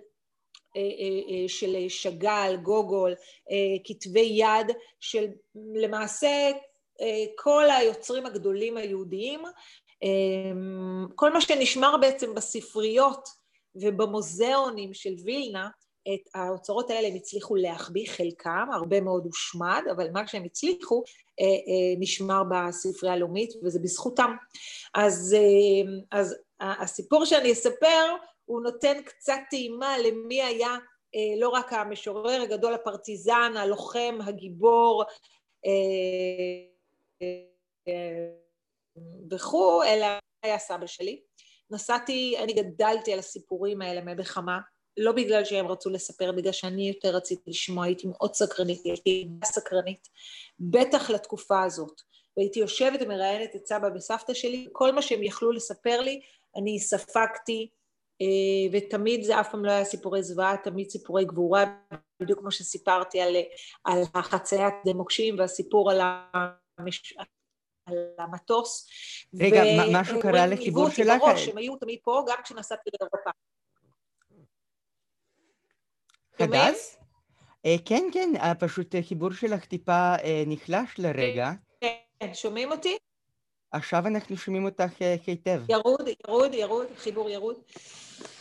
אה, 0.75 0.81
אה, 0.81 1.43
אה, 1.43 1.49
של 1.49 1.75
שאגאל, 1.89 2.55
גוגול, 2.55 3.13
כתבי 3.83 4.19
יד 4.33 4.75
של 4.99 5.25
למעשה 5.75 6.51
כל 7.37 7.69
היוצרים 7.69 8.25
הגדולים 8.25 8.77
היהודיים, 8.77 9.41
כל 11.15 11.33
מה 11.33 11.41
שנשמר 11.41 11.97
בעצם 12.01 12.35
בספריות 12.35 13.29
ובמוזיאונים 13.75 14.93
של 14.93 15.13
וילנה, 15.25 15.69
את 16.13 16.29
האוצרות 16.35 16.89
האלה 16.89 17.07
הם 17.07 17.15
הצליחו 17.15 17.55
להחביא 17.55 18.07
חלקם, 18.09 18.67
הרבה 18.73 19.01
מאוד 19.01 19.25
הושמד, 19.25 19.83
אבל 19.91 20.11
מה 20.11 20.27
שהם 20.27 20.43
הצליחו 20.43 21.03
נשמר 21.99 22.43
בספרייה 22.51 23.15
הלאומית 23.15 23.49
וזה 23.63 23.79
בזכותם. 23.79 24.35
אז, 24.93 25.35
אז 26.11 26.35
הסיפור 26.59 27.25
שאני 27.25 27.51
אספר 27.51 28.15
הוא 28.53 28.63
נותן 28.63 29.01
קצת 29.01 29.39
טעימה 29.49 29.97
למי 29.97 30.41
היה 30.41 30.77
אה, 31.15 31.39
לא 31.39 31.49
רק 31.49 31.73
המשורר 31.73 32.41
הגדול, 32.41 32.73
הפרטיזן, 32.73 33.53
הלוחם, 33.57 34.17
הגיבור 34.25 35.03
אה, 35.65 35.71
אה, 37.87 38.29
וכו', 39.31 39.83
אלא 39.83 40.05
היה 40.43 40.59
סבא 40.59 40.87
שלי. 40.87 41.21
נסעתי, 41.71 42.35
אני 42.43 42.53
גדלתי 42.53 43.13
על 43.13 43.19
הסיפורים 43.19 43.81
האלה 43.81 44.01
מבחמה, 44.01 44.59
לא 44.97 45.11
בגלל 45.11 45.45
שהם 45.45 45.67
רצו 45.67 45.89
לספר, 45.89 46.31
בגלל 46.31 46.51
שאני 46.51 46.87
יותר 46.87 47.15
רציתי 47.15 47.49
לשמוע, 47.49 47.85
הייתי 47.85 48.07
מאוד 48.07 48.33
סקרנית, 48.33 48.85
הייתי 48.85 49.27
סקרנית, 49.45 50.07
בטח 50.59 51.09
לתקופה 51.09 51.63
הזאת. 51.63 52.01
והייתי 52.37 52.59
יושבת 52.59 52.99
ומראיינת 53.01 53.55
את 53.55 53.67
סבא 53.67 53.87
וסבתא 53.95 54.33
שלי, 54.33 54.67
כל 54.71 54.91
מה 54.91 55.01
שהם 55.01 55.23
יכלו 55.23 55.51
לספר 55.51 56.01
לי, 56.01 56.21
אני 56.55 56.79
ספגתי, 56.79 57.69
ותמיד 58.71 59.23
זה 59.23 59.39
אף 59.39 59.51
פעם 59.51 59.65
לא 59.65 59.71
היה 59.71 59.85
סיפורי 59.85 60.23
זוועה, 60.23 60.57
תמיד 60.63 60.89
סיפורי 60.89 61.25
גבורה, 61.25 61.63
בדיוק 62.19 62.39
כמו 62.39 62.51
שסיפרתי 62.51 63.21
על, 63.21 63.35
על 63.83 64.01
החציית 64.13 64.73
מוקשים 64.95 65.39
והסיפור 65.39 65.91
על, 65.91 66.01
המש... 66.77 67.13
על 67.85 67.95
המטוס. 68.17 68.89
רגע, 69.39 69.61
ו... 69.61 69.93
משהו 69.93 70.19
קרה 70.21 70.47
לחיבור 70.47 70.89
שלך? 70.89 71.21
בראש, 71.21 71.47
הם 71.47 71.57
היו 71.57 71.75
תמיד 71.75 71.99
פה, 72.03 72.23
גם 72.27 72.37
כשנסעתי 72.43 72.89
לאירופה. 72.99 73.29
חדש? 76.37 76.95
אה, 77.65 77.75
כן, 77.85 78.03
כן, 78.13 78.29
פשוט 78.59 78.95
החיבור 78.95 79.31
שלך 79.31 79.65
טיפה 79.65 80.15
אה, 80.23 80.43
נחלש 80.47 80.89
לרגע. 80.97 81.51
כן, 81.81 82.33
שומעים 82.33 82.71
אותי? 82.71 82.97
עכשיו 83.73 84.07
אנחנו 84.07 84.37
שומעים 84.37 84.65
אותך 84.65 84.91
היטב. 85.27 85.61
ירוד, 85.69 86.07
ירוד, 86.27 86.53
ירוד, 86.53 86.87
חיבור 86.97 87.29
ירוד. 87.29 87.55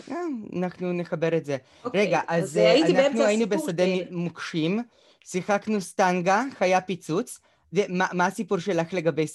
כן, 0.07 0.33
אנחנו 0.57 0.93
נחבר 0.93 1.37
את 1.37 1.45
זה. 1.45 1.57
אוקיי, 1.85 2.07
רגע, 2.07 2.21
אז 2.29 2.61
אנחנו 2.89 3.23
היינו 3.23 3.49
בשדה 3.49 3.85
מוקשים, 4.11 4.83
שיחקנו 5.25 5.81
סטנגה, 5.81 6.43
חיה 6.59 6.81
פיצוץ, 6.81 7.41
ומה 7.73 8.27
הסיפור 8.27 8.59
שלך 8.59 8.95
לגבי 8.95 9.27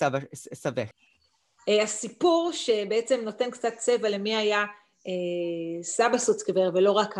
סבך? 0.53 0.89
הסיפור 1.67 2.51
שבעצם 2.53 3.19
נותן 3.23 3.51
קצת 3.51 3.73
צבע 3.77 4.09
למי 4.09 4.35
היה 4.35 4.65
סבא 5.81 6.17
סוצקבר 6.17 6.69
ולא 6.73 6.91
רק 6.91 7.15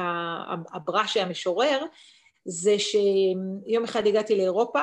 הבראשי 0.74 1.20
המשורר, 1.20 1.84
זה 2.46 2.76
שיום 2.80 3.84
אחד 3.84 4.08
הגעתי 4.08 4.36
לאירופה, 4.36 4.82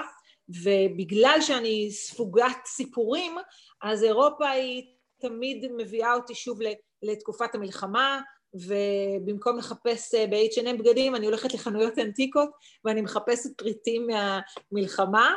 ובגלל 0.48 1.38
שאני 1.40 1.90
ספוגת 1.90 2.56
סיפורים, 2.66 3.36
אז 3.84 4.04
אירופה 4.04 4.48
היא 4.48 4.82
תמיד 5.20 5.66
מביאה 5.76 6.14
אותי 6.14 6.34
שוב 6.34 6.58
לתקופת 7.02 7.54
המלחמה, 7.54 8.20
ובמקום 8.54 9.58
לחפש 9.58 10.14
אה, 10.14 10.26
ב-H&M 10.26 10.78
בגדים, 10.78 11.16
אני 11.16 11.26
הולכת 11.26 11.54
לחנויות 11.54 11.98
אנטיקות, 11.98 12.50
ואני 12.84 13.00
מחפשת 13.00 13.58
פריטים 13.58 14.06
מהמלחמה, 14.06 15.34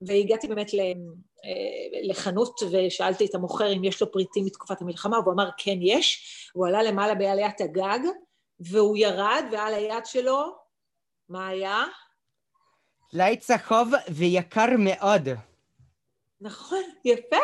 והגעתי 0.00 0.48
באמת 0.48 0.74
אה, 0.74 0.80
לחנות 2.02 2.60
ושאלתי 2.72 3.26
את 3.26 3.34
המוכר 3.34 3.72
אם 3.72 3.84
יש 3.84 4.02
לו 4.02 4.12
פריטים 4.12 4.44
מתקופת 4.44 4.80
המלחמה, 4.80 5.18
והוא 5.20 5.32
אמר 5.32 5.50
כן 5.58 5.78
יש, 5.80 6.50
הוא 6.54 6.66
עלה 6.66 6.82
למעלה 6.82 7.14
בעליית 7.14 7.60
הגג, 7.60 8.00
והוא 8.60 8.96
ירד, 8.96 9.44
ועל 9.52 9.74
היד 9.74 10.06
שלו, 10.06 10.56
מה 11.28 11.48
היה? 11.48 11.84
טלאי 13.10 13.36
צהוב 13.36 13.88
ויקר 14.08 14.68
מאוד. 14.78 15.28
נכון, 16.40 16.82
יפה. 17.04 17.36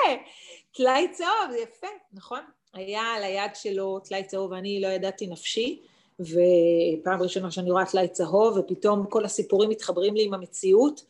טלאי 0.74 1.08
צהוב, 1.12 1.54
יפה, 1.62 1.86
נכון. 2.12 2.40
היה 2.74 3.02
על 3.02 3.22
היד 3.22 3.50
שלו 3.54 4.00
טלאי 4.00 4.24
צהוב 4.24 4.50
ואני 4.50 4.80
לא 4.80 4.88
ידעתי 4.88 5.26
נפשי, 5.26 5.82
ופעם 6.20 7.22
ראשונה 7.22 7.50
שאני 7.50 7.70
רואה 7.70 7.86
טלאי 7.86 8.08
צהוב, 8.08 8.58
ופתאום 8.58 9.06
כל 9.06 9.24
הסיפורים 9.24 9.70
מתחברים 9.70 10.14
לי 10.14 10.24
עם 10.24 10.34
המציאות, 10.34 11.04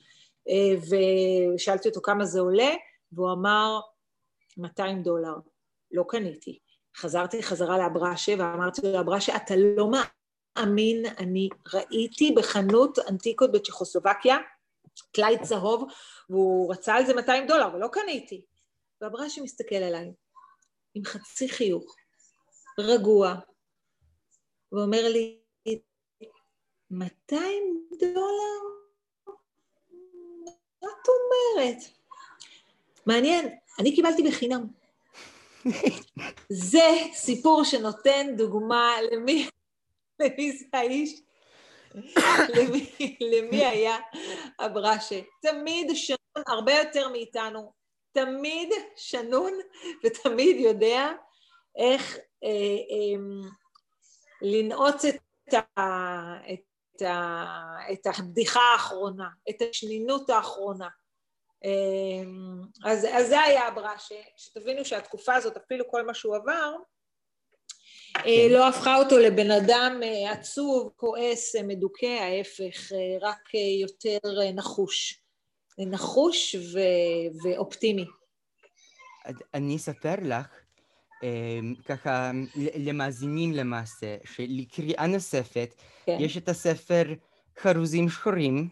אה, 0.49 0.97
ושאלתי 1.55 1.89
אותו 1.89 2.01
כמה 2.01 2.25
זה 2.25 2.41
עולה, 2.41 2.75
והוא 3.12 3.33
אמר 3.33 3.81
200 4.57 5.03
דולר. 5.03 5.35
לא 5.93 6.05
קניתי. 6.09 6.59
חזרתי 6.97 7.43
חזרה 7.43 7.79
לאברשה 7.79 8.35
ואמרתי 8.39 8.81
לו, 8.85 9.01
אברשה, 9.01 9.37
אתה 9.37 9.55
לא 9.57 9.91
מאמין, 9.91 11.07
אני 11.19 11.49
ראיתי 11.75 12.33
בחנות 12.37 12.99
אנטיקות 13.09 13.53
בצ'כוסלובקיה, 13.53 14.37
טלאי 15.13 15.37
צהוב, 15.43 15.85
והוא 16.31 16.73
רצה 16.73 16.95
על 16.95 17.07
זה 17.07 17.15
200 17.15 17.47
דולר, 17.47 17.75
ולא 17.75 17.89
קניתי. 17.93 18.45
והברשי 19.01 19.41
מסתכל 19.41 19.75
עליי, 19.75 20.13
עם 20.95 21.05
חצי 21.05 21.49
חיוך, 21.49 21.97
רגוע, 22.79 23.35
ואומר 24.73 25.09
לי, 25.09 25.43
200 26.93 27.89
דולר? 27.99 28.61
את 30.79 31.09
אומרת? 31.09 31.77
מעניין, 33.07 33.59
אני 33.79 33.95
קיבלתי 33.95 34.23
בחינם. 34.23 34.67
זה 36.71 36.89
סיפור 37.15 37.65
שנותן 37.65 38.27
דוגמה 38.37 38.95
למי, 39.13 39.49
למי 40.21 40.53
זה 40.53 40.65
האיש, 40.73 41.21
למי, 42.57 42.95
למי 43.21 43.65
היה 43.65 43.97
הברשה. 44.59 45.21
תמיד 45.43 45.91
שנון 45.95 46.45
הרבה 46.47 46.73
יותר 46.73 47.09
מאיתנו, 47.09 47.73
תמיד 48.13 48.69
שנון 48.97 49.53
ותמיד 50.05 50.57
יודע 50.57 51.11
איך 51.77 52.17
אה, 52.45 52.49
אה, 52.91 53.41
לנעוץ 54.43 55.05
את, 55.05 55.55
ה, 55.55 55.61
את, 56.53 57.03
ה, 57.03 57.45
את 57.93 58.07
הבדיחה 58.07 58.61
האחרונה, 58.61 59.29
את 59.51 59.63
השנינות 59.71 60.31
האחרונה. 60.31 60.89
אמ, 61.65 62.63
אז, 62.85 63.07
אז 63.13 63.29
זה 63.29 63.41
היה 63.41 63.69
הברשה, 63.69 64.21
שתבינו 64.37 64.85
שהתקופה 64.85 65.35
הזאת, 65.35 65.57
אפילו 65.57 65.85
כל 65.91 66.07
מה 66.07 66.15
שהוא 66.15 66.37
עבר, 66.37 66.53
אה. 66.53 66.92
לא 68.50 68.69
הפכה 68.69 68.97
אותו 68.97 69.19
לבן 69.19 69.50
אדם 69.50 70.00
אה, 70.02 70.33
עצוב, 70.33 70.92
כועס, 70.97 71.57
אה, 71.57 71.62
מדוכא, 71.62 72.07
ההפך, 72.07 72.92
רק 73.21 73.54
יותר 73.81 74.19
נחוש. 74.54 75.19
נחוש 75.78 76.54
ו, 76.54 76.78
ואופטימי. 77.42 78.04
אני 79.54 79.76
אספר 79.76 80.14
לך, 80.23 80.47
ככה 81.85 82.31
למאזינים 82.57 83.52
למעשה, 83.52 84.16
שלקריאה 84.25 85.07
נוספת, 85.07 85.75
כן. 86.07 86.16
יש 86.21 86.37
את 86.37 86.49
הספר 86.49 87.04
חרוזים 87.59 88.09
שחורים, 88.09 88.69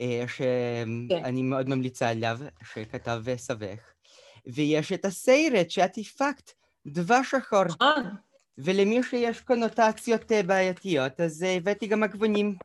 אה, 0.00 0.24
שאני 0.36 1.08
כן. 1.08 1.44
מאוד 1.44 1.68
ממליצה 1.68 2.08
עליו, 2.08 2.38
שכתב 2.72 3.22
סבך, 3.36 3.92
ויש 4.46 4.92
את 4.92 5.04
הסרט 5.04 5.70
שאת 5.70 5.98
הפקת, 5.98 6.50
דבש 6.86 7.30
שחור. 7.30 7.64
ולמי 8.58 9.02
שיש 9.02 9.40
קונוטציות 9.40 10.32
אה, 10.32 10.42
בעייתיות, 10.42 11.20
אז 11.20 11.42
אה, 11.42 11.56
הבאתי 11.56 11.86
גם 11.86 12.02
עגבונים. 12.02 12.56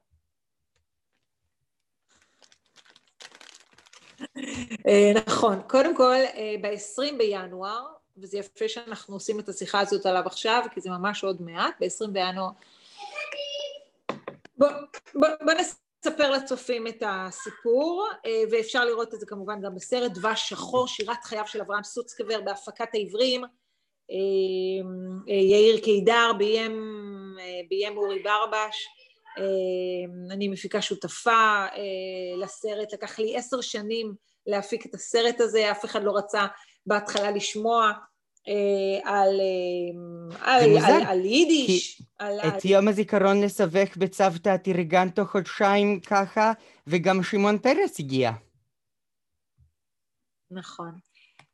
נכון. 5.28 5.62
קודם 5.68 5.98
כל, 5.98 6.16
ב-20 6.62 7.18
בינואר, 7.18 7.86
וזה 8.18 8.38
יפה 8.38 8.68
שאנחנו 8.68 9.16
עושים 9.16 9.40
את 9.40 9.50
השיחה 9.50 9.80
הזאת 9.80 10.06
עליו 10.06 10.24
עכשיו, 10.26 10.64
כי 10.74 10.82
זה 10.82 10.90
ממש 10.90 11.24
עוד 11.24 11.42
מעט, 11.42 11.76
ב-20 11.80 12.08
בינואר... 12.12 12.50
בוא, 14.58 14.68
בוא, 15.14 15.28
בוא 15.46 15.54
נס... 15.54 15.86
ספר 16.06 16.32
לצופים 16.32 16.88
את 16.88 17.04
הסיפור, 17.08 18.10
אה, 18.26 18.44
ואפשר 18.52 18.86
לראות 18.86 19.14
את 19.14 19.20
זה 19.20 19.26
כמובן 19.26 19.62
גם 19.62 19.76
בסרט 19.76 20.12
דבש 20.12 20.50
שחור, 20.50 20.88
שירת 20.88 21.24
חייו 21.24 21.48
של 21.48 21.62
אברהם 21.62 21.84
סוצקבר 21.84 22.42
בהפקת 22.42 22.88
העברים, 22.94 23.44
אה, 23.44 23.50
אה, 23.50 23.56
יאיר 25.28 25.80
קידר 25.80 26.32
ביים, 26.38 26.82
ביים 27.70 27.98
אורי 27.98 28.20
ברבש, 28.24 28.88
אני 30.32 30.48
מפיקה 30.48 30.82
שותפה 30.82 31.66
לסרט, 32.38 32.94
לקח 32.94 33.20
לי 33.20 33.38
עשר 33.38 33.62
שנים 33.62 34.14
להפיק 34.48 34.86
את 34.86 34.94
הסרט 34.94 35.42
הזה, 35.42 35.72
אף 35.72 35.86
אחד 35.86 36.04
לא 36.04 36.18
רצה 36.18 36.46
בהתחלה 36.86 37.32
לשמוע, 37.32 37.92
אה, 38.48 39.12
על, 39.12 39.40
אה, 39.42 40.54
על, 40.54 40.78
על, 40.78 41.04
על 41.08 41.26
יידיש. 41.26 42.02
על, 42.20 42.40
את 42.40 42.66
על... 42.66 42.72
יום 42.72 42.88
הזיכרון 42.88 43.42
לסבך 43.42 43.98
בצוותא 43.98 44.58
תארגן 44.58 45.10
תוך 45.10 45.30
חודשיים 45.30 46.00
ככה, 46.00 46.52
וגם 46.88 47.24
שמעון 47.24 47.58
פרס 47.60 48.00
הגיע. 48.00 48.32
נכון, 50.52 50.92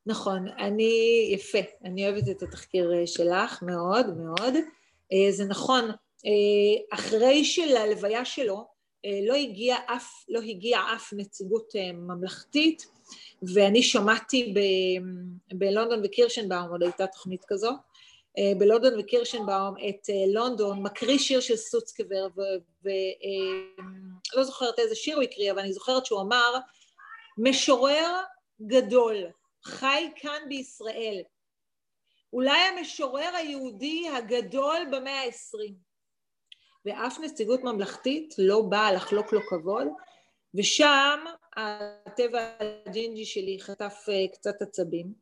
נכון. 0.06 0.48
אני, 0.48 1.28
יפה, 1.32 1.60
אני 1.86 2.10
אוהבת 2.10 2.30
את 2.30 2.44
התחקיר 2.44 2.94
אה, 2.94 3.08
שלך 3.08 3.62
מאוד 3.62 4.18
מאוד. 4.18 4.54
זה 5.30 5.46
נכון, 5.46 5.92
אחרי 6.92 7.46
שלהלוויה 7.46 8.26
שלו 8.26 8.68
לא 9.28 9.34
הגיע 9.36 9.76
אף, 9.86 10.26
לא 10.30 10.40
הגיע 10.40 10.80
אף 10.96 11.14
נציגות 11.14 11.74
ממלכתית, 11.94 12.86
ואני 13.54 13.84
שמעתי 13.84 14.54
ב, 14.56 14.60
בלונדון 15.58 16.02
וקירשנבאום, 16.04 16.70
עוד 16.70 16.84
הייתה 16.84 17.08
תוכנית 17.08 17.46
כזו, 17.48 17.72
אה, 18.38 18.52
בלונדון 18.58 19.00
וקירשנבאום 19.00 19.76
את 19.90 20.10
אה, 20.10 20.34
לונדון, 20.34 20.84
מקריא 20.84 21.18
שיר 21.18 21.40
של 21.40 21.56
סוצקבר, 21.56 22.28
ולא 22.36 22.92
אה, 24.38 24.44
זוכרת 24.44 24.80
איזה 24.80 24.96
שיר 24.96 25.16
הוא 25.16 25.24
הקריא, 25.24 25.52
אבל 25.52 25.60
אני 25.60 25.74
זוכרת 25.74 26.06
שהוא 26.06 26.22
אמר, 26.22 26.56
משורר 27.38 28.16
גדול, 28.62 29.16
חי 29.66 30.12
כאן 30.16 30.42
בישראל, 30.50 31.22
אולי 32.34 32.60
המשורר 32.60 33.36
היהודי 33.36 34.10
הגדול 34.10 34.78
במאה 34.92 35.20
העשרים, 35.20 35.76
ואף 36.86 37.20
נציגות 37.20 37.64
ממלכתית 37.64 38.36
לא 38.38 38.62
באה 38.62 38.92
לחלוק 38.92 39.34
לו 39.34 39.42
כבוד, 39.50 39.88
ושם 40.56 41.20
הטבע 41.56 42.52
הג'ינג'י 42.60 43.26
שלי 43.26 43.58
חטף 43.62 44.06
אה, 44.10 44.28
קצת 44.34 44.62
עצבים, 44.62 45.14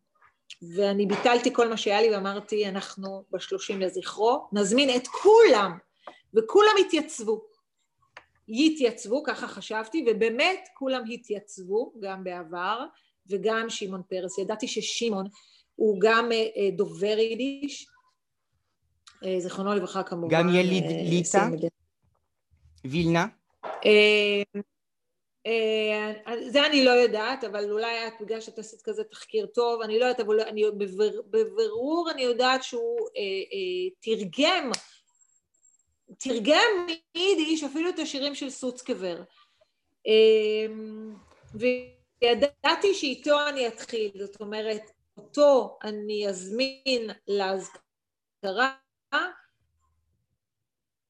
ואני 0.76 1.06
ביטלתי 1.06 1.54
כל 1.54 1.68
מה 1.68 1.78
שהיה 1.78 2.02
לי 2.02 2.16
ואמרתי, 2.16 2.70
אנחנו 2.70 3.24
בשלושים 3.32 3.82
לזכרו, 3.82 4.48
נזמין 4.52 4.90
את 4.96 5.08
כולם, 5.08 5.78
וכולם 6.34 6.74
התייצבו. 6.86 7.42
יתייצבו, 8.48 9.24
ככה 9.24 9.48
חשבתי, 9.48 10.06
ובאמת 10.08 10.68
כולם 10.74 11.04
התייצבו, 11.10 11.94
גם 12.00 12.24
בעבר, 12.24 12.86
וגם 13.30 13.70
שמעון 13.70 14.02
פרס. 14.10 14.38
ידעתי 14.38 14.68
ששמעון 14.68 15.26
הוא 15.76 15.98
גם 16.02 16.32
אה, 16.32 16.48
אה, 16.58 16.70
דובר 16.72 17.18
יידיש, 17.18 17.88
זיכרונו 19.38 19.74
לברכה 19.74 20.04
כמובן. 20.04 20.28
גם 20.32 20.50
יליד 20.50 20.84
ליטא? 20.86 21.48
וילנה? 22.86 23.26
אה, 25.46 26.14
זה 26.50 26.66
אני 26.66 26.86
לא 26.86 26.92
יודעת, 26.92 27.44
אבל 27.44 27.72
אולי 27.72 28.08
את, 28.08 28.14
בגלל 28.22 28.42
שאת 28.42 28.60
עשית 28.60 28.82
כזה 28.82 29.04
תחקיר 29.04 29.46
טוב, 29.46 29.82
אני 29.82 30.00
לא 30.00 30.06
יודעת, 30.06 30.20
אבל 30.20 30.40
אני, 30.40 30.64
בבר, 30.78 31.22
בבירור 31.30 32.10
אני 32.12 32.22
יודעת 32.22 32.64
שהוא 32.64 33.00
אה, 33.18 33.22
אה, 33.22 33.90
תרגם, 34.00 34.72
תרגם 36.18 36.88
מיידיש 37.16 37.64
אפילו 37.64 37.90
את 37.90 38.00
השירים 38.00 38.36
של 38.36 38.50
סוצקבר. 38.50 39.22
אה, 40.08 40.68
וידעתי 42.22 42.94
שאיתו 42.94 43.48
אני 43.50 43.68
אתחיל, 43.68 44.12
זאת 44.16 44.42
אומרת, 44.42 44.92
אותו 45.18 45.78
אני 45.84 46.28
אזמין 46.28 47.10
להזכרה, 47.28 48.76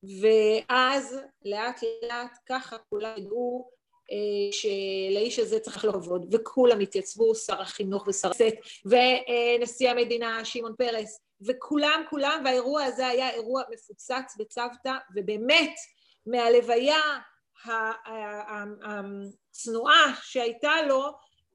ואז 0.04 1.20
לאט 1.46 1.82
לאט 2.04 2.38
ככה 2.46 2.78
כולם 2.90 3.14
ידעו 3.18 3.70
אה, 4.12 4.52
שלאיש 4.52 5.40
הזה 5.40 5.60
צריך 5.60 5.86
לעבוד, 5.86 6.36
וכולם 6.36 6.80
התייצבו, 6.80 7.36
שר 7.36 7.62
החינוך 7.62 8.08
ושר 8.08 8.30
הסט, 8.32 8.56
ונשיא 8.86 9.90
המדינה 9.90 10.46
שמעון 10.46 10.76
פרס, 10.78 11.22
וכולם 11.42 12.04
כולם, 12.10 12.42
והאירוע 12.46 12.84
הזה 12.84 13.08
היה 13.08 13.30
אירוע 13.30 13.64
מפוצץ 13.72 14.36
בצוותא, 14.38 14.94
ובאמת 15.16 15.74
מהלוויה 16.26 17.02
הצנועה 18.84 20.14
שהייתה 20.22 20.82
לו, 20.88 21.04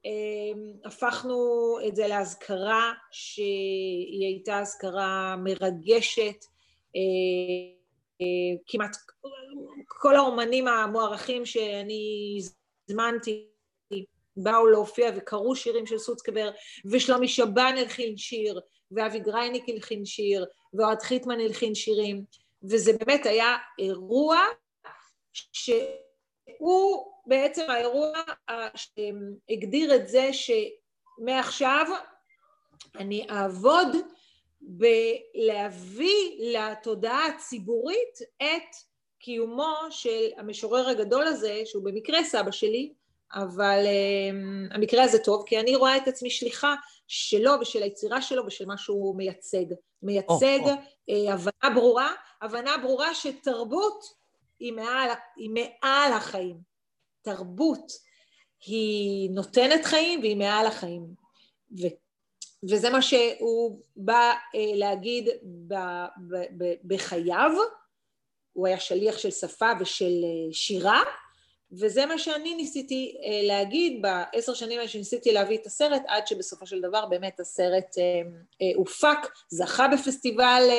אה, 0.05 0.61
הפכנו 0.85 1.39
את 1.87 1.95
זה 1.95 2.07
להזכרה 2.07 2.93
שהיא 3.11 4.25
הייתה 4.27 4.57
הזכרה 4.57 5.35
מרגשת, 5.43 6.45
אה, 6.95 8.61
כמעט 8.67 8.97
כל 9.87 10.15
האומנים 10.15 10.67
המוערכים 10.67 11.45
שאני 11.45 12.37
הזמנתי 12.89 13.47
באו 14.37 14.67
להופיע 14.67 15.11
וקראו 15.15 15.55
שירים 15.55 15.85
של 15.85 15.97
סוצקבר, 15.97 16.51
ושלומי 16.91 17.27
שבן 17.27 17.75
הלחין 17.77 18.17
שיר, 18.17 18.59
ואבי 18.91 19.19
גרייניק 19.19 19.69
הלחין 19.69 20.05
שיר, 20.05 20.45
ואוהד 20.73 21.01
חיטמן 21.01 21.39
הלחין 21.39 21.75
שירים, 21.75 22.23
וזה 22.63 22.91
באמת 22.99 23.25
היה 23.25 23.57
אירוע 23.79 24.37
שהוא 25.53 27.11
בעצם 27.25 27.69
האירוע 27.69 28.13
שהגדיר 28.75 29.95
את 29.95 30.07
זה 30.07 30.29
שמעכשיו 30.33 31.85
אני 32.95 33.27
אעבוד 33.29 33.87
בלהביא 34.61 36.37
לתודעה 36.39 37.25
הציבורית 37.25 38.19
את 38.43 38.75
קיומו 39.19 39.75
של 39.89 40.29
המשורר 40.37 40.89
הגדול 40.89 41.27
הזה, 41.27 41.61
שהוא 41.65 41.83
במקרה 41.83 42.23
סבא 42.23 42.51
שלי, 42.51 42.93
אבל 43.33 43.85
um, 43.85 44.75
המקרה 44.75 45.03
הזה 45.03 45.19
טוב, 45.19 45.43
כי 45.45 45.59
אני 45.59 45.75
רואה 45.75 45.97
את 45.97 46.07
עצמי 46.07 46.29
שליחה 46.29 46.75
שלו 47.07 47.51
ושל 47.61 47.83
היצירה 47.83 48.21
שלו 48.21 48.45
ושל 48.45 48.65
מה 48.65 48.77
שהוא 48.77 49.17
מייצג. 49.17 49.65
מייצג 50.03 50.59
oh, 50.63 50.69
oh. 50.69 51.11
Uh, 51.11 51.33
הבנה 51.33 51.75
ברורה, 51.75 52.11
הבנה 52.41 52.77
ברורה 52.77 53.15
שתרבות 53.15 54.24
היא 54.59 54.73
מעל, 54.73 55.09
היא 55.35 55.49
מעל 55.49 56.13
החיים. 56.13 56.57
תרבות 57.21 57.91
היא 58.65 59.29
נותנת 59.29 59.85
חיים 59.85 60.19
והיא 60.19 60.37
מעל 60.37 60.65
החיים. 60.67 61.05
ו, 61.81 61.87
וזה 62.69 62.89
מה 62.89 63.01
שהוא 63.01 63.81
בא 63.95 64.33
אה, 64.55 64.71
להגיד 64.75 65.29
ב, 65.67 65.73
ב, 66.29 66.35
ב, 66.57 66.73
בחייו, 66.83 67.51
הוא 68.53 68.67
היה 68.67 68.79
שליח 68.79 69.17
של 69.17 69.31
שפה 69.31 69.71
ושל 69.79 70.05
אה, 70.23 70.53
שירה, 70.53 71.03
וזה 71.79 72.05
מה 72.05 72.19
שאני 72.19 72.55
ניסיתי 72.55 73.17
אה, 73.23 73.47
להגיד 73.47 74.01
בעשר 74.01 74.53
שנים 74.53 74.79
האלה 74.79 74.89
שניסיתי 74.89 75.31
להביא 75.31 75.57
את 75.57 75.65
הסרט, 75.65 76.01
עד 76.07 76.27
שבסופו 76.27 76.67
של 76.67 76.81
דבר 76.81 77.05
באמת 77.05 77.39
הסרט 77.39 77.95
הופק, 78.75 79.17
זכה 79.49 79.87
בפסטיבל 79.87 80.69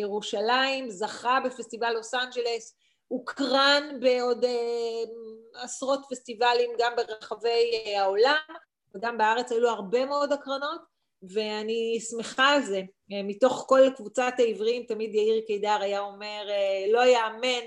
ירושלים, 0.00 0.90
זכה 0.90 1.38
בפסטיבל 1.44 1.92
לוס 1.92 2.14
אנג'לס, 2.14 2.76
הוקרן 3.08 3.98
בעוד 4.00 4.44
עשרות 5.54 6.00
פסטיבלים 6.10 6.70
גם 6.78 6.92
ברחבי 6.96 7.94
העולם, 7.96 8.36
וגם 8.94 9.18
בארץ 9.18 9.52
היו 9.52 9.68
הרבה 9.68 10.04
מאוד 10.04 10.32
הקרנות, 10.32 10.80
ואני 11.22 11.98
שמחה 12.10 12.48
על 12.48 12.62
זה. 12.62 12.82
מתוך 13.10 13.64
כל 13.68 13.80
קבוצת 13.96 14.32
העבריים, 14.38 14.82
תמיד 14.82 15.14
יאיר 15.14 15.42
קידר 15.46 15.78
היה 15.80 16.00
אומר, 16.00 16.48
לא 16.92 17.06
יאמן 17.06 17.66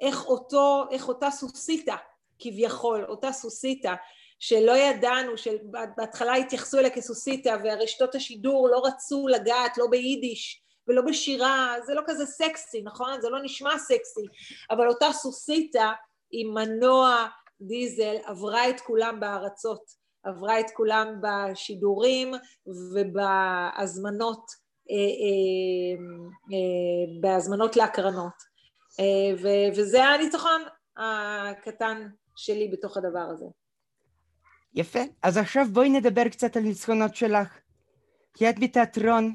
איך 0.00 0.26
אותו, 0.26 0.84
איך 0.90 1.08
אותה 1.08 1.30
סוסיתא, 1.30 1.94
כביכול, 2.38 3.04
אותה 3.08 3.32
סוסיתא, 3.32 3.94
שלא 4.38 4.72
ידענו, 4.72 5.38
שבהתחלה 5.38 6.34
התייחסו 6.34 6.78
אליה 6.78 6.90
כסוסיתא, 6.90 7.56
והרשתות 7.64 8.14
השידור 8.14 8.68
לא 8.68 8.82
רצו 8.84 9.28
לגעת, 9.28 9.78
לא 9.78 9.86
ביידיש 9.90 10.62
ולא 10.88 11.02
בשירה, 11.02 11.74
זה 11.86 11.94
לא 11.94 12.02
כזה 12.06 12.26
סקסי, 12.26 12.82
נכון? 12.82 13.20
זה 13.20 13.28
לא 13.28 13.38
נשמע 13.42 13.78
סקסי, 13.78 14.26
אבל 14.70 14.88
אותה 14.88 15.12
סוסיתא 15.12 15.90
עם 16.30 16.54
מנוע 16.54 17.26
דיזל 17.60 18.16
עברה 18.24 18.70
את 18.70 18.80
כולם 18.80 19.20
בארצות. 19.20 19.98
עברה 20.22 20.60
את 20.60 20.66
כולם 20.74 21.20
בשידורים 21.22 22.34
ובהזמנות, 22.66 24.50
אה, 24.90 24.96
אה, 24.96 26.04
אה, 26.52 27.20
בהזמנות 27.20 27.76
להקרנות. 27.76 28.58
וזה 29.74 30.04
הניצחון 30.04 30.62
הקטן 30.96 32.08
שלי 32.36 32.68
בתוך 32.68 32.96
הדבר 32.96 33.28
הזה. 33.32 33.44
יפה. 34.74 34.98
אז 35.22 35.36
עכשיו 35.36 35.66
בואי 35.72 35.88
נדבר 35.88 36.28
קצת 36.28 36.56
על 36.56 36.62
ניצחונות 36.62 37.14
שלך. 37.16 37.58
כי 38.34 38.50
את 38.50 38.58
בתיאטרון. 38.58 39.34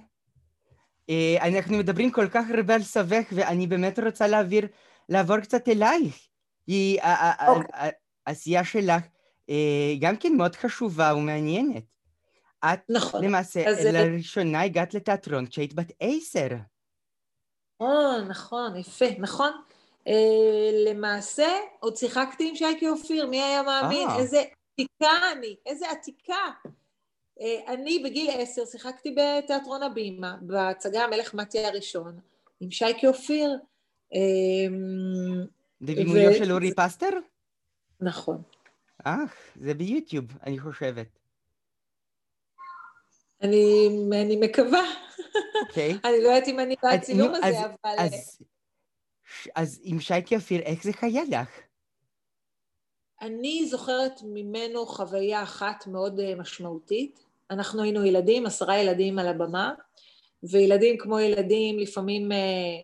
אנחנו 1.41 1.77
מדברים 1.77 2.11
כל 2.11 2.27
כך 2.31 2.45
הרבה 2.57 2.75
על 2.75 2.83
סבך, 2.83 3.23
ואני 3.31 3.67
באמת 3.67 3.99
רוצה 3.99 4.27
להעביר, 4.27 4.67
לעבור 5.09 5.39
קצת 5.39 5.67
אלייך. 5.67 6.27
כי 6.65 6.97
אוקיי. 7.47 7.91
העשייה 8.25 8.63
שלך 8.63 9.03
אה, 9.49 9.95
גם 9.99 10.17
כן 10.17 10.33
מאוד 10.37 10.55
חשובה 10.55 11.13
ומעניינת. 11.15 11.83
את 12.65 12.79
נכון. 12.89 13.23
למעשה 13.23 13.63
לראשונה 13.91 14.59
זה... 14.59 14.63
הגעת 14.63 14.93
לתיאטרון 14.93 15.45
כשהיית 15.45 15.73
בת 15.73 15.91
עשר. 15.99 16.47
או, 17.79 18.21
נכון, 18.29 18.75
יפה, 18.75 19.05
נכון. 19.19 19.51
אה, 20.07 20.71
למעשה, 20.87 21.47
עוד 21.79 21.95
שיחקתי 21.95 22.49
עם 22.49 22.55
שייקי 22.55 22.89
אופיר, 22.89 23.27
מי 23.27 23.43
היה 23.43 23.63
מאמין? 23.63 24.09
אה. 24.09 24.19
איזה 24.19 24.43
עתיקה 24.73 25.31
אני, 25.31 25.55
איזה 25.65 25.91
עתיקה. 25.91 26.49
אה, 27.41 27.73
אני 27.73 27.99
בגיל 28.03 28.29
עשר 28.33 28.65
שיחקתי 28.65 29.15
בתיאטרון 29.15 29.83
הבימה, 29.83 30.37
בהצגה 30.41 31.03
המלך 31.03 31.33
מתי 31.33 31.65
הראשון, 31.65 32.19
עם 32.59 32.71
שייקי 32.71 33.07
אופיר. 33.07 33.57
בבימויו 35.81 36.31
ו... 36.31 36.33
של 36.33 36.51
אורי 36.51 36.73
פסטר? 36.75 37.09
נכון. 38.01 38.41
אה, 39.07 39.15
זה 39.55 39.73
ביוטיוב, 39.73 40.25
אני 40.45 40.59
חושבת. 40.59 41.07
אני, 43.41 43.87
אני 44.11 44.35
מקווה. 44.35 44.83
אוקיי. 45.67 45.91
Okay. 45.91 45.95
אני 46.07 46.23
לא 46.23 46.27
יודעת 46.27 46.47
אם 46.47 46.59
אני 46.59 46.75
בצילום 46.83 47.35
הזה, 47.35 47.45
אז, 47.47 47.55
אבל... 47.55 47.95
אז, 47.99 48.41
אז 49.55 49.79
עם 49.83 49.99
שייקי 49.99 50.35
אופיר, 50.35 50.61
איך 50.61 50.83
זה 50.83 50.91
היה 51.01 51.21
לך? 51.29 51.49
אני 53.21 53.65
זוכרת 53.65 54.21
ממנו 54.23 54.85
חוויה 54.85 55.43
אחת 55.43 55.87
מאוד 55.87 56.19
אה, 56.19 56.35
משמעותית. 56.35 57.22
אנחנו 57.51 57.83
היינו 57.83 58.05
ילדים, 58.05 58.45
עשרה 58.45 58.77
ילדים 58.77 59.19
על 59.19 59.27
הבמה, 59.27 59.73
וילדים 60.51 60.97
כמו 60.97 61.19
ילדים 61.19 61.79
לפעמים 61.79 62.31
אה, 62.31 62.81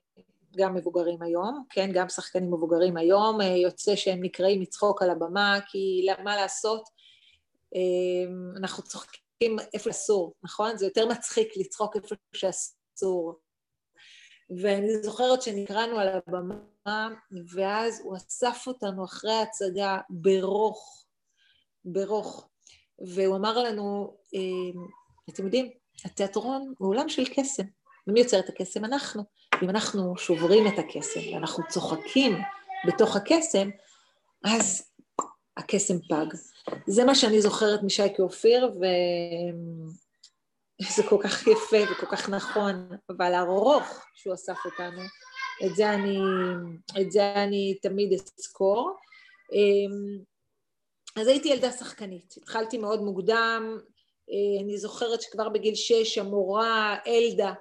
גם 0.57 0.75
מבוגרים 0.75 1.21
היום, 1.21 1.65
כן, 1.69 1.89
גם 1.93 2.09
שחקנים 2.09 2.53
מבוגרים 2.53 2.97
היום, 2.97 3.41
אה, 3.41 3.47
יוצא 3.47 3.95
שהם 3.95 4.23
נקראים 4.23 4.61
לצחוק 4.61 5.01
על 5.01 5.09
הבמה, 5.09 5.59
כי 5.67 6.07
מה 6.23 6.35
לעשות, 6.35 6.89
אה, 7.75 8.31
אנחנו 8.57 8.83
צוחקים 8.83 9.57
איפה 9.73 9.89
אסור, 9.89 10.33
נכון? 10.43 10.77
זה 10.77 10.85
יותר 10.85 11.05
מצחיק 11.05 11.57
לצחוק 11.57 11.95
איפה 11.95 12.15
שאסור. 12.33 13.39
ואני 14.61 15.03
זוכרת 15.03 15.41
שנקראנו 15.41 15.99
על 15.99 16.07
הבמה, 16.07 17.09
ואז 17.53 18.01
הוא 18.03 18.17
אסף 18.17 18.63
אותנו 18.67 19.05
אחרי 19.05 19.31
ההצגה 19.31 19.97
ברוך, 20.09 21.05
ברוך, 21.85 22.48
והוא 23.07 23.35
אמר 23.35 23.63
לנו, 23.63 24.17
אה, 24.35 24.81
אתם 25.29 25.43
יודעים, 25.43 25.69
התיאטרון 26.05 26.73
הוא 26.77 26.89
עולם 26.89 27.09
של 27.09 27.23
קסם. 27.25 27.63
ומי 28.07 28.19
יוצר 28.19 28.39
את 28.39 28.49
הקסם? 28.49 28.85
אנחנו. 28.85 29.23
אם 29.63 29.69
אנחנו 29.69 30.17
שוברים 30.17 30.67
את 30.67 30.79
הקסם 30.79 31.19
ואנחנו 31.33 31.63
צוחקים 31.69 32.37
בתוך 32.87 33.15
הקסם, 33.15 33.69
אז 34.45 34.91
הקסם 35.57 35.99
פג. 35.99 36.25
זה 36.87 37.05
מה 37.05 37.15
שאני 37.15 37.41
זוכרת 37.41 37.83
משייקי 37.83 38.21
אופיר, 38.21 38.71
וזה 40.81 41.03
כל 41.09 41.17
כך 41.23 41.47
יפה 41.47 41.77
וכל 41.91 42.05
כך 42.05 42.29
נכון, 42.29 42.89
אבל 43.09 43.33
הרוך 43.33 44.05
שהוא 44.15 44.33
אסף 44.33 44.57
אותנו, 44.65 45.01
את 45.65 45.75
זה 45.75 45.93
אני, 45.93 46.17
את 47.01 47.11
זה 47.11 47.33
אני 47.35 47.77
תמיד 47.81 48.13
אזכור. 48.39 48.95
אז 51.19 51.27
הייתי 51.27 51.49
ילדה 51.49 51.71
שחקנית, 51.71 52.33
התחלתי 52.37 52.77
מאוד 52.77 53.01
מוקדם, 53.01 53.77
אני 54.63 54.77
זוכרת 54.77 55.21
שכבר 55.21 55.49
בגיל 55.49 55.75
שש 55.75 56.17
המורה 56.17 56.95
אלדה 57.07 57.53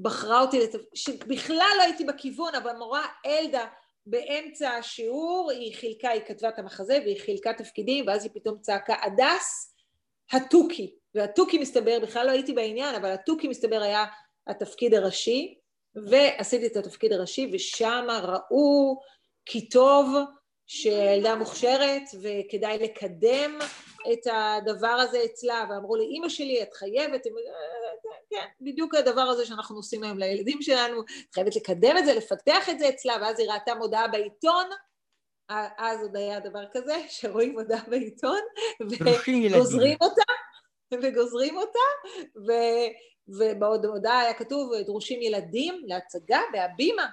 בחרה 0.00 0.40
אותי, 0.40 0.60
לתפ... 0.60 0.80
שבכלל 0.94 1.72
לא 1.76 1.82
הייתי 1.82 2.04
בכיוון, 2.04 2.54
אבל 2.54 2.76
מורה 2.76 3.06
אלדה 3.26 3.66
באמצע 4.06 4.70
השיעור, 4.70 5.50
היא 5.50 5.74
חילקה, 5.74 6.10
היא 6.10 6.22
כתבה 6.22 6.48
את 6.48 6.58
המחזה 6.58 6.98
והיא 7.04 7.20
חילקה 7.20 7.52
תפקידים, 7.52 8.06
ואז 8.06 8.24
היא 8.24 8.30
פתאום 8.34 8.58
צעקה, 8.60 8.94
הדס 9.02 9.74
התוכי, 10.32 10.94
והתוכי 11.14 11.58
מסתבר, 11.58 11.98
בכלל 12.02 12.26
לא 12.26 12.30
הייתי 12.30 12.52
בעניין, 12.52 12.94
אבל 12.94 13.10
התוכי 13.10 13.48
מסתבר 13.48 13.82
היה 13.82 14.04
התפקיד 14.46 14.94
הראשי, 14.94 15.58
ועשיתי 15.94 16.66
את 16.66 16.76
התפקיד 16.76 17.12
הראשי, 17.12 17.50
ושם 17.52 18.06
ראו 18.22 19.00
כי 19.46 19.68
טוב 19.68 20.06
שילדה 20.72 21.34
מוכשרת 21.34 22.02
וכדאי 22.22 22.78
לקדם 22.78 23.58
את 24.12 24.26
הדבר 24.32 24.86
הזה 24.88 25.24
אצלה, 25.24 25.64
ואמרו 25.70 25.96
לי, 25.96 26.04
אימא 26.04 26.28
שלי, 26.28 26.62
את 26.62 26.74
חייבת, 26.74 27.26
כן, 28.30 28.46
בדיוק 28.60 28.94
הדבר 28.94 29.20
הזה 29.20 29.46
שאנחנו 29.46 29.76
עושים 29.76 30.02
היום 30.02 30.18
לילדים 30.18 30.62
שלנו, 30.62 31.00
את 31.00 31.34
חייבת 31.34 31.56
לקדם 31.56 31.96
את 31.98 32.04
זה, 32.04 32.14
לפתח 32.14 32.68
את 32.68 32.78
זה 32.78 32.88
אצלה, 32.88 33.16
ואז 33.20 33.40
היא 33.40 33.50
ראתה 33.50 33.74
מודעה 33.74 34.08
בעיתון, 34.08 34.64
אז 35.78 36.02
עוד 36.02 36.16
היה 36.16 36.40
דבר 36.40 36.64
כזה, 36.72 36.96
שרואים 37.08 37.52
מודעה 37.52 37.82
בעיתון, 37.88 38.40
וגוזרים 38.90 39.96
אותה, 40.00 40.32
וגוזרים 41.02 41.56
אותה, 41.56 42.18
ו... 42.46 42.52
ובהודעה 43.28 44.20
היה 44.20 44.34
כתוב 44.34 44.72
דרושים 44.86 45.22
ילדים 45.22 45.82
להצגה 45.86 46.40
בהבימה. 46.52 47.06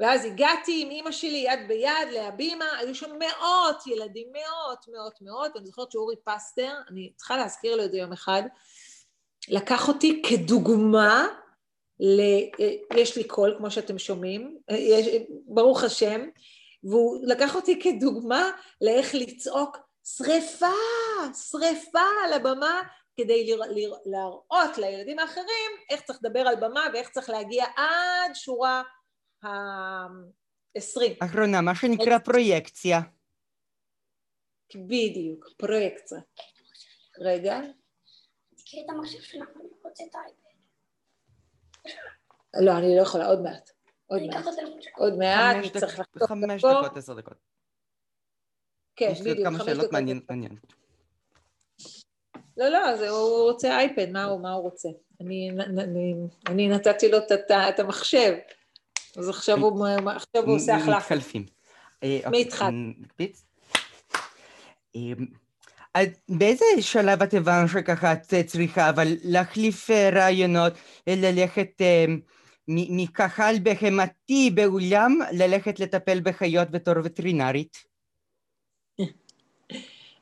ואז 0.00 0.24
הגעתי 0.24 0.82
עם 0.82 0.90
אימא 0.90 1.12
שלי 1.12 1.44
יד 1.48 1.68
ביד 1.68 2.08
להבימה, 2.12 2.78
היו 2.78 2.94
שם 2.94 3.18
מאות 3.18 3.86
ילדים, 3.86 4.28
מאות, 4.32 4.88
מאות, 4.88 5.22
מאות, 5.22 5.50
ואני 5.54 5.66
זוכרת 5.66 5.92
שאורי 5.92 6.16
פסטר, 6.24 6.72
אני 6.90 7.12
צריכה 7.16 7.36
להזכיר 7.36 7.76
לו 7.76 7.84
את 7.84 7.90
זה 7.92 7.98
יום 7.98 8.12
אחד, 8.12 8.42
לקח 9.48 9.88
אותי 9.88 10.22
כדוגמה, 10.26 11.26
ל... 12.00 12.20
יש 12.96 13.16
לי 13.16 13.24
קול, 13.24 13.54
כמו 13.58 13.70
שאתם 13.70 13.98
שומעים, 13.98 14.58
יש... 14.70 15.06
ברוך 15.46 15.84
השם, 15.84 16.28
והוא 16.84 17.18
לקח 17.22 17.54
אותי 17.54 17.80
כדוגמה 17.80 18.50
לאיך 18.80 19.14
לצעוק 19.14 19.76
שריפה, 20.04 20.66
שריפה 21.50 22.08
על 22.24 22.32
הבמה, 22.32 22.82
כדי 23.16 23.56
להראות 24.06 24.78
לילדים 24.78 25.18
האחרים 25.18 25.70
איך 25.90 26.00
צריך 26.00 26.18
לדבר 26.22 26.40
על 26.40 26.56
במה 26.56 26.86
ואיך 26.92 27.08
צריך 27.08 27.30
להגיע 27.30 27.64
עד 27.76 28.34
שורה 28.34 28.82
ה-20. 29.42 31.24
אחרונה, 31.24 31.60
מה 31.60 31.74
שנקרא 31.74 32.18
פרויקציה. 32.18 33.00
בדיוק, 34.74 35.48
פרויקציה. 35.56 36.20
רגע. 37.20 37.60
תקראי 38.56 38.84
את 38.84 38.90
המחשב 38.90 39.20
שלך, 39.20 39.48
אני 39.56 39.68
רוצה 39.84 40.04
את 40.04 40.14
האייפד. 40.14 40.40
לא, 42.64 42.78
אני 42.78 42.96
לא 42.96 43.02
יכולה, 43.02 43.26
עוד 43.26 43.42
מעט. 43.42 43.70
עוד 44.06 44.22
מעט. 44.22 44.44
עוד 44.96 45.18
מעט, 45.18 45.76
צריך 45.76 45.98
לחתוך 45.98 46.28
חמש 46.28 46.64
דקות, 46.64 46.96
עשר 46.96 47.14
דקות. 47.14 47.36
כן, 48.96 49.08
יש 49.12 49.20
לי 49.20 49.28
עוד 49.28 49.38
בדיוק, 49.38 49.48
כמה 49.48 49.58
חמש 49.58 49.66
שאלות 49.66 49.84
דקות. 49.84 49.92
מעניינות. 50.28 50.72
לא, 52.56 52.68
לא, 52.68 52.96
זה, 52.96 53.08
הוא 53.08 53.50
רוצה 53.50 53.78
אייפד, 53.78 54.10
מה 54.10 54.24
הוא, 54.24 54.40
מה 54.40 54.52
הוא 54.52 54.62
רוצה? 54.62 54.88
אני, 55.20 55.50
אני, 55.50 56.14
אני 56.46 56.68
נתתי 56.68 57.10
לו 57.10 57.18
את 57.68 57.78
המחשב, 57.78 58.32
אז 59.16 59.28
עכשיו 59.28 59.58
הוא, 59.58 59.86
עושה 60.54 60.76
החלפה. 60.76 60.96
מתחלפים. 60.96 61.46
אה, 62.02 62.20
אוקיי, 62.26 62.40
התחל? 62.40 62.70
נקפיץ. 62.70 63.44
אה, 64.96 65.00
אז 65.94 66.06
באיזה 66.28 66.64
שלב 66.80 67.22
את 67.22 67.34
הבנת 67.34 67.68
שככה 67.68 68.12
את 68.12 68.22
צריכה, 68.46 68.88
אבל 68.90 69.16
להחליף 69.22 69.90
אה, 69.90 70.10
רעיונות, 70.12 70.72
אה, 71.08 71.14
ללכת 71.16 71.70
אה, 71.80 72.04
מ- 72.68 72.96
מקהל 73.02 73.56
בהמתי 73.58 74.50
באולם, 74.54 75.18
ללכת 75.32 75.80
לטפל 75.80 76.20
בחיות 76.20 76.70
בתור 76.70 76.94
וטרינרית? 77.04 77.76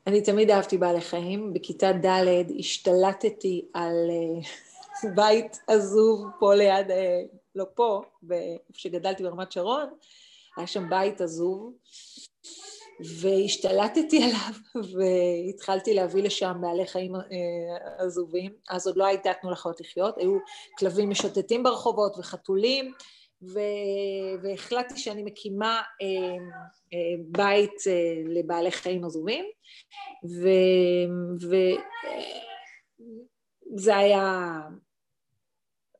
אני 0.06 0.22
תמיד 0.22 0.50
אהבתי 0.50 0.78
בעלי 0.78 1.00
חיים. 1.00 1.52
בכיתה 1.54 1.92
ד' 1.92 2.50
השתלטתי 2.58 3.64
על 3.74 3.94
אה, 4.10 5.10
בית 5.16 5.58
עזוב 5.66 6.26
פה 6.38 6.54
ליד, 6.54 6.90
אה, 6.90 7.20
לא 7.58 7.66
פה, 7.74 8.02
איפה 8.68 8.78
שגדלתי 8.78 9.22
ברמת 9.22 9.52
שרון, 9.52 9.90
היה 10.56 10.66
שם 10.66 10.90
בית 10.90 11.20
עזוב, 11.20 11.72
והשתלטתי 13.20 14.22
עליו 14.24 14.54
והתחלתי 14.94 15.94
להביא 15.94 16.22
לשם 16.22 16.54
בעלי 16.60 16.86
חיים 16.86 17.14
אה, 17.16 17.20
עזובים. 17.98 18.52
אז 18.68 18.86
עוד 18.86 18.96
לא 18.96 19.06
הייתה 19.06 19.30
תנו 19.42 19.50
לחיות 19.50 19.80
לחיות, 19.80 20.18
היו 20.18 20.38
כלבים 20.78 21.10
משוטטים 21.10 21.62
ברחובות 21.62 22.18
וחתולים, 22.18 22.92
ו... 23.42 23.58
והחלטתי 24.42 24.98
שאני 24.98 25.22
מקימה 25.22 25.82
אה, 26.02 26.36
אה, 26.92 27.14
בית 27.26 27.74
אה, 27.86 28.22
לבעלי 28.26 28.70
חיים 28.70 29.04
עזובים, 29.04 29.44
וזה 33.74 33.96
היה 33.96 34.52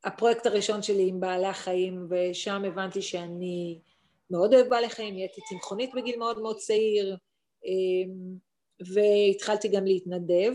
הפרויקט 0.04 0.46
הראשון 0.46 0.82
שלי 0.82 1.08
עם 1.08 1.20
בעלי 1.20 1.46
החיים, 1.46 2.08
ושם 2.10 2.64
הבנתי 2.64 3.02
שאני 3.02 3.78
מאוד 4.30 4.54
אוהב 4.54 4.68
בעלי 4.68 4.88
חיים, 4.88 5.14
נהייתי 5.14 5.40
צמחונית 5.48 5.90
בגיל 5.94 6.18
מאוד 6.18 6.42
מאוד 6.42 6.56
צעיר, 6.56 7.16
אמ, 7.64 8.36
והתחלתי 8.94 9.68
גם 9.68 9.84
להתנדב. 9.84 10.52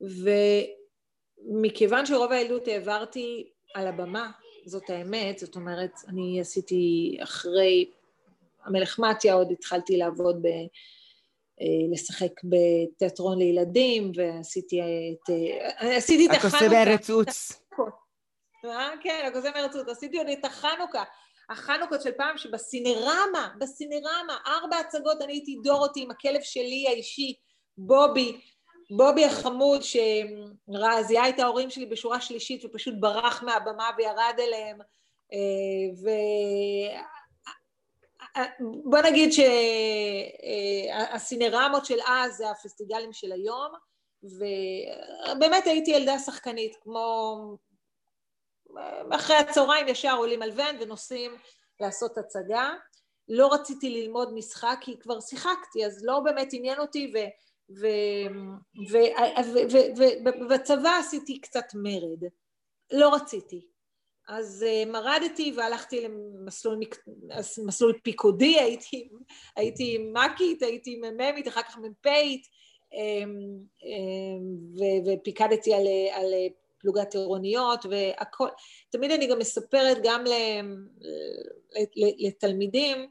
ומכיוון 0.00 2.06
שרוב 2.06 2.32
הילדות 2.32 2.68
העברתי 2.68 3.50
על 3.74 3.86
הבמה, 3.86 4.30
זאת 4.66 4.90
האמת, 4.90 5.38
זאת 5.38 5.56
אומרת, 5.56 5.92
אני 6.08 6.40
עשיתי 6.40 7.16
אחרי 7.22 7.90
המלך 8.64 8.98
מתיה, 8.98 9.34
עוד 9.34 9.50
התחלתי 9.50 9.96
לעבוד 9.96 10.42
ב... 10.42 10.48
אה, 11.60 11.92
לשחק 11.92 12.32
בתיאטרון 12.44 13.38
לילדים, 13.38 14.12
ועשיתי 14.16 14.80
את... 14.80 15.30
אה, 15.30 15.96
עשיתי 15.96 16.26
את 16.26 16.30
החנוכה. 16.30 16.82
הקוסם 16.82 17.12
עוץ. 17.12 17.62
אה, 18.64 18.90
כן, 19.02 19.24
הקוסם 19.28 19.50
עוץ. 19.62 19.88
עשיתי 19.88 20.18
עוד 20.18 20.26
את 20.28 20.44
החנוכה. 20.44 21.02
החנוכות 21.50 22.02
של 22.02 22.12
פעם 22.12 22.38
שבסינרמה, 22.38 23.48
בסינרמה, 23.58 24.36
ארבע 24.46 24.76
הצגות, 24.76 25.22
אני 25.22 25.32
הייתי 25.32 25.56
דורותי 25.62 26.02
עם 26.02 26.10
הכלב 26.10 26.40
שלי 26.42 26.84
האישי, 26.88 27.34
בובי, 27.78 28.40
בובי 28.96 29.24
החמוד 29.24 29.80
שזיהה 29.82 31.28
את 31.28 31.38
ההורים 31.38 31.70
שלי 31.70 31.86
בשורה 31.86 32.20
שלישית 32.20 32.64
ופשוט 32.64 32.94
ברח 33.00 33.42
מהבמה 33.42 33.90
וירד 33.98 34.34
אליהם 34.38 34.78
ו... 36.04 36.08
בוא 38.84 38.98
נגיד 39.00 39.30
שהסינרמות 40.92 41.86
של 41.86 41.98
אז 42.06 42.36
זה 42.36 42.50
הפסטיגלים 42.50 43.12
של 43.12 43.32
היום 43.32 43.72
ובאמת 44.22 45.66
הייתי 45.66 45.90
ילדה 45.90 46.18
שחקנית 46.18 46.76
כמו 46.82 47.36
אחרי 49.10 49.36
הצהריים 49.36 49.88
ישר 49.88 50.16
עולים 50.16 50.42
על 50.42 50.50
ון 50.50 50.76
ונוסעים 50.80 51.36
לעשות 51.80 52.18
הצגה. 52.18 52.70
לא 53.28 53.52
רציתי 53.52 53.90
ללמוד 53.90 54.34
משחק 54.34 54.78
כי 54.80 54.98
כבר 54.98 55.20
שיחקתי, 55.20 55.86
אז 55.86 56.04
לא 56.04 56.20
באמת 56.20 56.48
עניין 56.52 56.78
אותי, 56.80 57.12
ובצבא 60.40 60.90
עשיתי 61.00 61.40
קצת 61.40 61.64
מרד. 61.74 62.30
לא 62.92 63.14
רציתי. 63.14 63.69
אז 64.30 64.66
מרדתי 64.86 65.52
והלכתי 65.56 66.00
למסלול 66.00 66.80
מסלול 67.66 67.98
פיקודי, 68.02 68.58
הייתי, 68.60 69.08
הייתי 69.56 69.98
מקית, 70.12 70.62
הייתי 70.62 70.96
מ"מית, 70.96 71.48
אחר 71.48 71.62
כך 71.62 71.78
מ"פית, 71.78 72.46
ופיקדתי 75.06 75.74
על, 75.74 75.86
על 76.12 76.32
פלוגת 76.78 77.14
עירוניות 77.14 77.86
והכל, 77.90 78.48
תמיד 78.90 79.10
אני 79.10 79.26
גם 79.26 79.38
מספרת 79.38 79.98
גם 80.02 80.24
לתלמידים, 81.96 83.06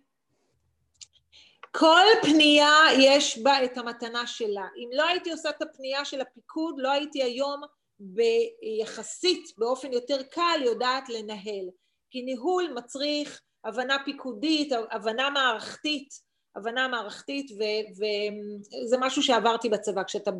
כל 1.71 2.05
פנייה 2.21 2.75
יש 2.99 3.39
בה 3.39 3.63
את 3.63 3.77
המתנה 3.77 4.27
שלה. 4.27 4.67
אם 4.77 4.89
לא 4.93 5.07
הייתי 5.07 5.31
עושה 5.31 5.49
את 5.49 5.61
הפנייה 5.61 6.05
של 6.05 6.21
הפיקוד, 6.21 6.75
לא 6.77 6.91
הייתי 6.91 7.23
היום 7.23 7.61
ביחסית, 7.99 9.53
באופן 9.57 9.93
יותר 9.93 10.23
קל, 10.23 10.61
יודעת 10.65 11.09
לנהל. 11.09 11.69
כי 12.11 12.21
ניהול 12.21 12.73
מצריך 12.75 13.41
הבנה 13.63 13.97
פיקודית, 14.05 14.71
הבנה 14.91 15.29
מערכתית, 15.29 16.09
הבנה 16.55 16.87
מערכתית, 16.87 17.51
וזה 17.91 18.97
משהו 18.99 19.23
שעברתי 19.23 19.69
בצבא. 19.69 20.03
כשאתה 20.03 20.31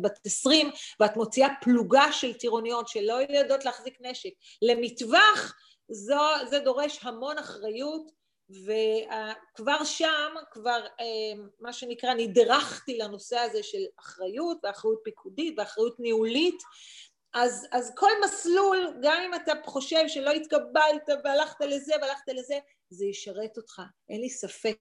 בת 0.00 0.18
עשרים 0.24 0.70
ואת 1.00 1.16
מוציאה 1.16 1.48
פלוגה 1.60 2.12
של 2.12 2.34
טירוניות 2.34 2.88
שלא 2.88 3.18
יודעות 3.28 3.64
להחזיק 3.64 3.98
נשק 4.00 4.30
למטווח, 4.62 5.54
זו, 5.88 6.20
זה 6.50 6.58
דורש 6.58 6.98
המון 7.02 7.38
אחריות, 7.38 8.10
וכבר 8.50 9.84
שם, 9.84 10.34
כבר 10.50 10.86
מה 11.60 11.72
שנקרא, 11.72 12.14
נדרכתי 12.14 12.98
לנושא 12.98 13.38
הזה 13.38 13.62
של 13.62 13.82
אחריות, 14.00 14.58
ואחריות 14.62 15.00
פיקודית, 15.04 15.54
ואחריות 15.58 16.00
ניהולית, 16.00 16.62
אז, 17.38 17.66
אז 17.72 17.92
כל 17.94 18.10
מסלול, 18.24 18.94
גם 19.02 19.22
אם 19.26 19.34
אתה 19.34 19.52
חושב 19.66 20.08
שלא 20.08 20.30
התקבלת 20.30 21.08
והלכת 21.24 21.60
לזה 21.60 21.94
והלכת 22.02 22.28
לזה, 22.28 22.58
זה 22.90 23.06
ישרת 23.06 23.56
אותך, 23.56 23.82
אין 24.08 24.20
לי 24.20 24.30
ספק. 24.30 24.78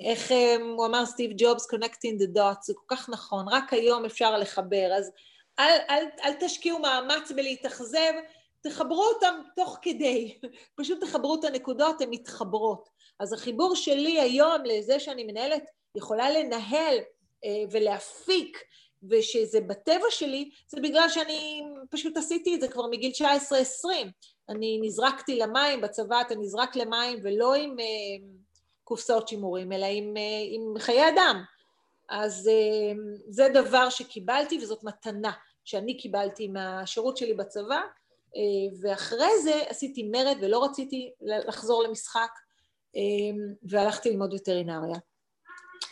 איך 0.00 0.32
הוא 0.60 0.86
אמר 0.86 1.06
סטיב 1.06 1.30
ג'ובס, 1.36 1.66
connecting 1.74 2.20
the 2.20 2.36
dots, 2.36 2.62
זה 2.62 2.72
כל 2.76 2.96
כך 2.96 3.08
נכון, 3.08 3.46
רק 3.48 3.72
היום 3.72 4.04
אפשר 4.04 4.38
לחבר, 4.38 4.90
אז 4.96 5.10
אל, 5.58 5.78
אל, 5.90 6.04
אל 6.24 6.32
תשקיעו 6.40 6.78
מאמץ 6.78 7.32
בלהתאכזב, 7.36 8.12
תחברו 8.60 9.04
אותם 9.04 9.40
תוך 9.56 9.78
כדי, 9.82 10.38
פשוט 10.78 11.00
תחברו 11.00 11.34
את 11.34 11.44
הנקודות, 11.44 12.00
הן 12.00 12.10
מתחברות. 12.10 12.88
אז 13.20 13.32
החיבור 13.32 13.76
שלי 13.76 14.20
היום 14.20 14.64
לזה 14.64 15.00
שאני 15.00 15.24
מנהלת, 15.24 15.64
יכולה 15.96 16.30
לנהל 16.30 16.98
ולהפיק, 17.70 18.58
ושזה 19.10 19.60
בטבע 19.60 20.06
שלי, 20.10 20.50
זה 20.68 20.80
בגלל 20.80 21.08
שאני 21.08 21.64
פשוט 21.90 22.16
עשיתי 22.16 22.54
את 22.54 22.60
זה 22.60 22.68
כבר 22.68 22.86
מגיל 22.86 23.12
19-20. 23.12 23.22
אני 24.48 24.78
נזרקתי 24.82 25.38
למים, 25.38 25.80
בצבא 25.80 26.20
אתה 26.20 26.34
נזרק 26.34 26.76
למים 26.76 27.18
ולא 27.22 27.54
עם 27.54 27.76
קופסאות 28.84 29.28
שימורים, 29.28 29.72
אלא 29.72 29.86
עם, 29.86 30.14
עם 30.50 30.78
חיי 30.78 31.08
אדם. 31.08 31.42
אז 32.08 32.50
זה 33.28 33.48
דבר 33.54 33.90
שקיבלתי 33.90 34.58
וזאת 34.58 34.84
מתנה 34.84 35.32
שאני 35.64 35.96
קיבלתי 35.96 36.48
מהשירות 36.48 37.16
שלי 37.16 37.34
בצבא, 37.34 37.80
ואחרי 38.82 39.40
זה 39.42 39.62
עשיתי 39.68 40.02
מרד 40.02 40.36
ולא 40.40 40.64
רציתי 40.64 41.12
לחזור 41.20 41.82
למשחק, 41.82 42.30
והלכתי 43.62 44.10
ללמוד 44.10 44.34
וטרינריה. 44.34 44.98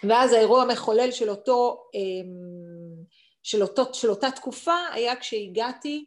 ואז 0.09 0.33
האירוע 0.33 0.62
המחולל 0.62 1.11
של, 1.11 1.31
אותו, 1.31 1.83
של, 3.42 3.62
אותו, 3.62 3.94
של 3.94 4.11
אותה 4.11 4.31
תקופה 4.31 4.76
היה 4.92 5.16
כשהגעתי, 5.16 6.05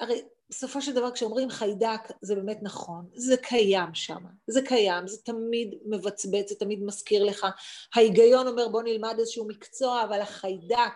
הרי 0.00 0.22
בסופו 0.50 0.82
של 0.82 0.92
דבר 0.92 1.10
כשאומרים 1.10 1.50
חיידק 1.50 2.00
זה 2.22 2.34
באמת 2.34 2.58
נכון, 2.62 3.08
זה 3.14 3.36
קיים 3.36 3.94
שם, 3.94 4.24
זה 4.46 4.62
קיים, 4.62 5.08
זה 5.08 5.22
תמיד 5.22 5.74
מבצבץ, 5.84 6.48
זה 6.48 6.54
תמיד 6.54 6.82
מזכיר 6.82 7.24
לך, 7.24 7.46
ההיגיון 7.94 8.46
אומר 8.46 8.68
בוא 8.68 8.82
נלמד 8.82 9.14
איזשהו 9.18 9.48
מקצוע, 9.48 10.04
אבל 10.04 10.20
החיידק, 10.20 10.92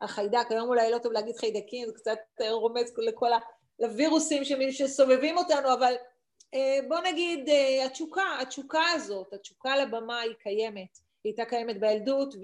החיידק, 0.00 0.46
היום 0.50 0.68
אולי 0.68 0.90
לא 0.90 0.98
טוב 0.98 1.12
להגיד 1.12 1.36
חיידקים, 1.36 1.86
זה 1.86 1.92
קצת 1.94 2.18
רומז 2.50 2.92
לכל 2.98 3.32
ה... 3.32 3.38
לווירוסים 3.78 4.42
שסובבים 4.70 5.38
אותנו, 5.38 5.72
אבל 5.74 5.94
בוא 6.88 7.00
נגיד 7.00 7.48
התשוקה, 7.86 8.38
התשוקה 8.40 8.82
הזאת, 8.94 9.32
התשוקה 9.32 9.76
לבמה 9.76 10.20
היא 10.20 10.34
קיימת, 10.42 10.98
היא 11.24 11.30
הייתה 11.30 11.44
קיימת 11.44 11.80
בילדות 11.80 12.34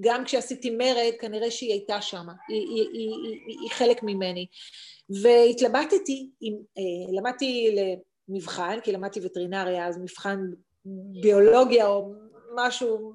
וגם 0.00 0.24
כשעשיתי 0.24 0.70
מרד 0.70 1.12
כנראה 1.20 1.50
שהיא 1.50 1.72
הייתה 1.72 2.00
שם, 2.00 2.26
היא, 2.48 2.60
היא, 2.60 2.88
היא, 2.92 3.10
היא, 3.46 3.58
היא 3.60 3.70
חלק 3.70 4.02
ממני. 4.02 4.46
והתלבטתי, 5.22 6.30
עם, 6.40 6.54
למדתי 7.12 7.76
למבחן, 8.28 8.78
כי 8.84 8.92
למדתי 8.92 9.20
וטרינריה, 9.22 9.86
אז 9.86 9.98
מבחן 9.98 10.40
ביולוגיה 11.22 11.86
או 11.86 12.12
משהו 12.54 13.12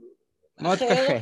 מאוד 0.62 0.78
אחר. 0.78 1.06
קשה. 1.06 1.20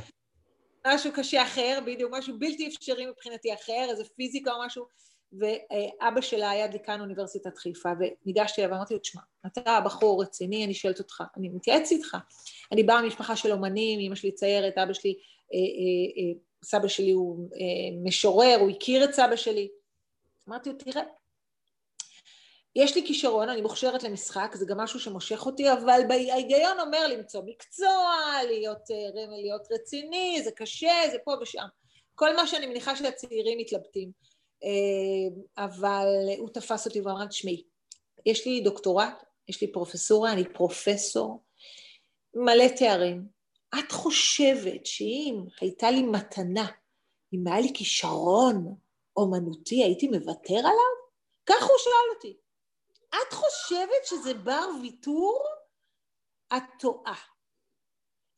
משהו 0.87 1.11
קשה 1.13 1.43
אחר, 1.43 1.79
בדיוק, 1.85 2.11
משהו 2.13 2.39
בלתי 2.39 2.67
אפשרי 2.67 3.05
מבחינתי 3.05 3.53
אחר, 3.53 3.85
איזה 3.89 4.03
פיזיקה 4.15 4.51
או 4.51 4.65
משהו, 4.65 4.85
ואבא 5.33 6.21
שלה 6.21 6.49
היה 6.49 6.67
דיקן 6.67 7.01
אוניברסיטת 7.01 7.57
חיפה, 7.57 7.89
וניגשתי 7.99 8.61
אליו 8.61 8.73
ואמרתי 8.73 8.93
לו, 8.93 8.99
תשמע, 8.99 9.21
אתה 9.47 9.79
בחור 9.85 10.21
רציני, 10.21 10.65
אני 10.65 10.73
שואלת 10.73 10.99
אותך, 10.99 11.23
אני 11.37 11.49
מתייעץ 11.49 11.91
איתך. 11.91 12.17
אני 12.71 12.83
באה 12.83 13.01
ממשפחה 13.01 13.35
של 13.35 13.51
אומנים, 13.51 13.99
אמא 13.99 14.15
שלי 14.15 14.31
ציירת, 14.31 14.77
אבא 14.77 14.93
שלי, 14.93 15.11
אה, 15.11 15.15
אה, 15.15 15.19
אה, 15.19 15.40
סבא 16.63 16.87
שלי 16.87 17.11
הוא 17.11 17.49
אה, 17.53 17.97
משורר, 18.03 18.57
הוא 18.59 18.69
הכיר 18.69 19.03
את 19.03 19.13
סבא 19.13 19.35
שלי. 19.35 19.69
אמרתי 20.49 20.69
לו, 20.69 20.75
תראה, 20.75 21.03
יש 22.75 22.95
לי 22.95 23.07
כישרון, 23.07 23.49
אני 23.49 23.61
מוכשרת 23.61 24.03
למשחק, 24.03 24.55
זה 24.55 24.65
גם 24.65 24.77
משהו 24.77 24.99
שמושך 24.99 25.45
אותי, 25.45 25.71
אבל 25.71 26.01
ההיגיון 26.31 26.79
אומר 26.79 27.07
למצוא 27.07 27.41
מקצוע, 27.45 28.13
להיות, 28.47 28.91
אה, 28.91 29.37
להיות 29.41 29.67
רציני, 29.71 30.41
זה 30.43 30.51
קשה, 30.51 30.93
זה 31.11 31.17
פה 31.23 31.33
ושם. 31.41 31.65
כל 32.15 32.35
מה 32.35 32.47
שאני 32.47 32.67
מניחה 32.67 32.95
שהצעירים 32.95 33.57
מתלבטים. 33.57 34.11
אה, 34.63 35.63
אבל 35.65 36.07
הוא 36.37 36.49
תפס 36.49 36.87
אותי 36.87 37.01
ואמר, 37.01 37.25
תשמעי, 37.25 37.63
יש 38.25 38.45
לי 38.47 38.61
דוקטורט, 38.61 39.23
יש 39.47 39.61
לי 39.61 39.71
פרופסורה, 39.71 40.31
אני 40.31 40.53
פרופסור, 40.53 41.43
מלא 42.33 42.67
תארים. 42.67 43.40
את 43.79 43.91
חושבת 43.91 44.85
שאם 44.85 45.43
הייתה 45.61 45.91
לי 45.91 46.01
מתנה, 46.01 46.67
אם 47.33 47.47
היה 47.47 47.59
לי 47.59 47.71
כישרון 47.73 48.75
אומנותי, 49.17 49.83
הייתי 49.83 50.07
מוותר 50.07 50.57
עליו? 50.57 51.01
כך 51.45 51.61
הוא 51.61 51.77
שאל 51.77 52.15
אותי. 52.15 52.37
את 53.09 53.33
חושבת 53.33 54.05
שזה 54.05 54.33
בר 54.33 54.67
ויתור? 54.81 55.43
את 56.57 56.63
טועה. 56.79 57.15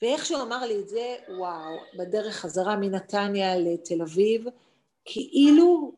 ואיך 0.02 0.26
שהוא 0.26 0.42
אמר 0.42 0.66
לי 0.66 0.80
את 0.80 0.88
זה, 0.88 1.16
וואו, 1.38 1.78
בדרך 2.00 2.36
חזרה 2.36 2.76
מנתניה 2.76 3.56
לתל 3.56 4.02
אביב, 4.02 4.46
כאילו 5.06 5.96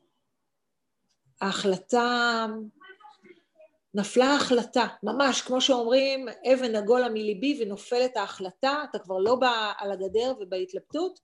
ההחלטה, 1.41 2.45
נפלה 3.95 4.25
ההחלטה, 4.25 4.87
ממש, 5.03 5.41
כמו 5.41 5.61
שאומרים, 5.61 6.25
אבן 6.53 6.75
נגולה 6.75 7.09
מליבי 7.09 7.59
ונופלת 7.61 8.17
ההחלטה, 8.17 8.83
אתה 8.89 8.99
כבר 8.99 9.17
לא 9.17 9.35
בא 9.35 9.71
על 9.77 9.91
הגדר 9.91 10.33
ובהתלבטות. 10.39 11.19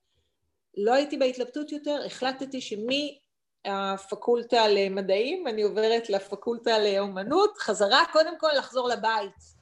לא 0.77 0.93
הייתי 0.93 1.17
בהתלבטות 1.17 1.71
יותר, 1.71 2.01
החלטתי 2.05 2.61
שמי 2.61 3.19
הפקולטה 3.65 4.67
למדעים, 4.67 5.47
אני 5.47 5.61
עוברת 5.61 6.09
לפקולטה 6.09 6.79
לאומנות, 6.79 7.57
חזרה 7.57 8.03
קודם 8.11 8.37
כל 8.39 8.49
לחזור 8.57 8.89
לבית. 8.89 9.61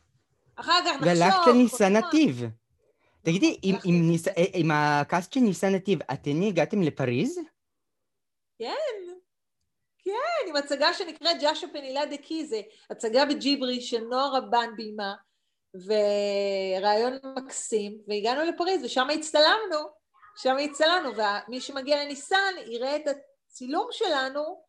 אחר 0.56 0.80
כך 0.86 1.02
נחשוב... 1.02 1.08
והלכת 1.08 1.48
לניסן 1.48 1.94
נתיב. 1.94 2.44
תגידי, 3.22 3.60
עם, 3.62 3.76
עם, 3.86 4.10
ניס... 4.10 4.28
אה, 4.28 4.44
עם 4.54 4.72
הקאסט 4.74 5.34
של 5.34 5.40
ניסן 5.40 5.76
נתיב, 5.76 6.00
אתן 6.14 6.42
הגעתם 6.42 6.82
לפריז? 6.82 7.40
כן, 8.60 8.76
כן, 10.10 10.50
עם 10.50 10.56
הצגה 10.56 10.94
שנקראת 10.94 11.42
ג'אשה 11.42 11.68
פנילה 11.68 12.06
דה 12.06 12.18
קיזה, 12.18 12.62
הצגה 12.90 13.26
בג'יברי 13.26 13.82
של 13.82 14.00
נועה 14.00 14.38
רבן 14.38 14.70
ביימה, 14.76 15.14
ורעיון 15.74 17.18
מקסים, 17.38 17.98
והגענו 18.08 18.44
לפריז, 18.44 18.84
ושם 18.84 19.08
הצטלמנו, 19.14 19.90
שם 20.38 20.56
הצטלמנו, 20.64 21.10
ומי 21.16 21.62
שמגיע 21.62 22.04
לניסן 22.04 22.54
יראה 22.68 22.96
את 22.96 23.02
הצילום 23.48 23.88
שלנו 23.92 24.62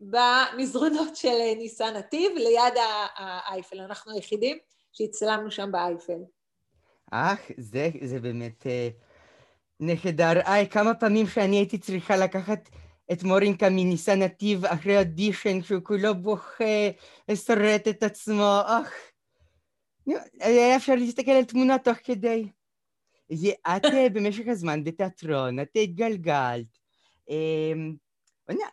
במזרונות 0.00 1.16
של 1.16 1.54
ניסן 1.58 1.96
נתיב, 1.96 2.32
ליד 2.36 2.74
האייפל. 3.16 3.80
אנחנו 3.80 4.14
היחידים 4.14 4.58
שהצטלמנו 4.92 5.50
שם 5.50 5.72
באייפל. 5.72 6.18
אך, 7.10 7.40
זה, 7.56 7.90
זה 8.04 8.20
באמת 8.20 8.66
אה, 8.66 8.88
נהדר. 9.80 10.40
איי, 10.40 10.68
כמה 10.68 10.94
פעמים 10.94 11.26
שאני 11.26 11.56
הייתי 11.56 11.78
צריכה 11.78 12.16
לקחת 12.16 12.68
את 13.12 13.22
מורינקה 13.22 13.70
מניסן 13.70 14.22
נתיב 14.22 14.64
אחרי 14.64 14.98
אודישן, 14.98 15.62
שהוא 15.62 15.82
כולו 15.82 16.14
בוכה, 16.14 16.90
שורט 17.34 17.88
את 17.88 18.02
עצמו, 18.02 18.60
אך. 18.66 18.92
היה 20.40 20.76
אפשר 20.76 20.94
להסתכל 20.94 21.30
על 21.30 21.44
תמונה 21.44 21.78
תוך 21.78 21.98
כדי. 22.04 22.48
את 23.76 23.84
אה, 23.84 24.08
במשך 24.14 24.44
הזמן 24.46 24.84
בתיאטרון, 24.84 25.60
את 25.60 25.68
התגלגלת. 25.76 26.78
אמ, 27.28 27.94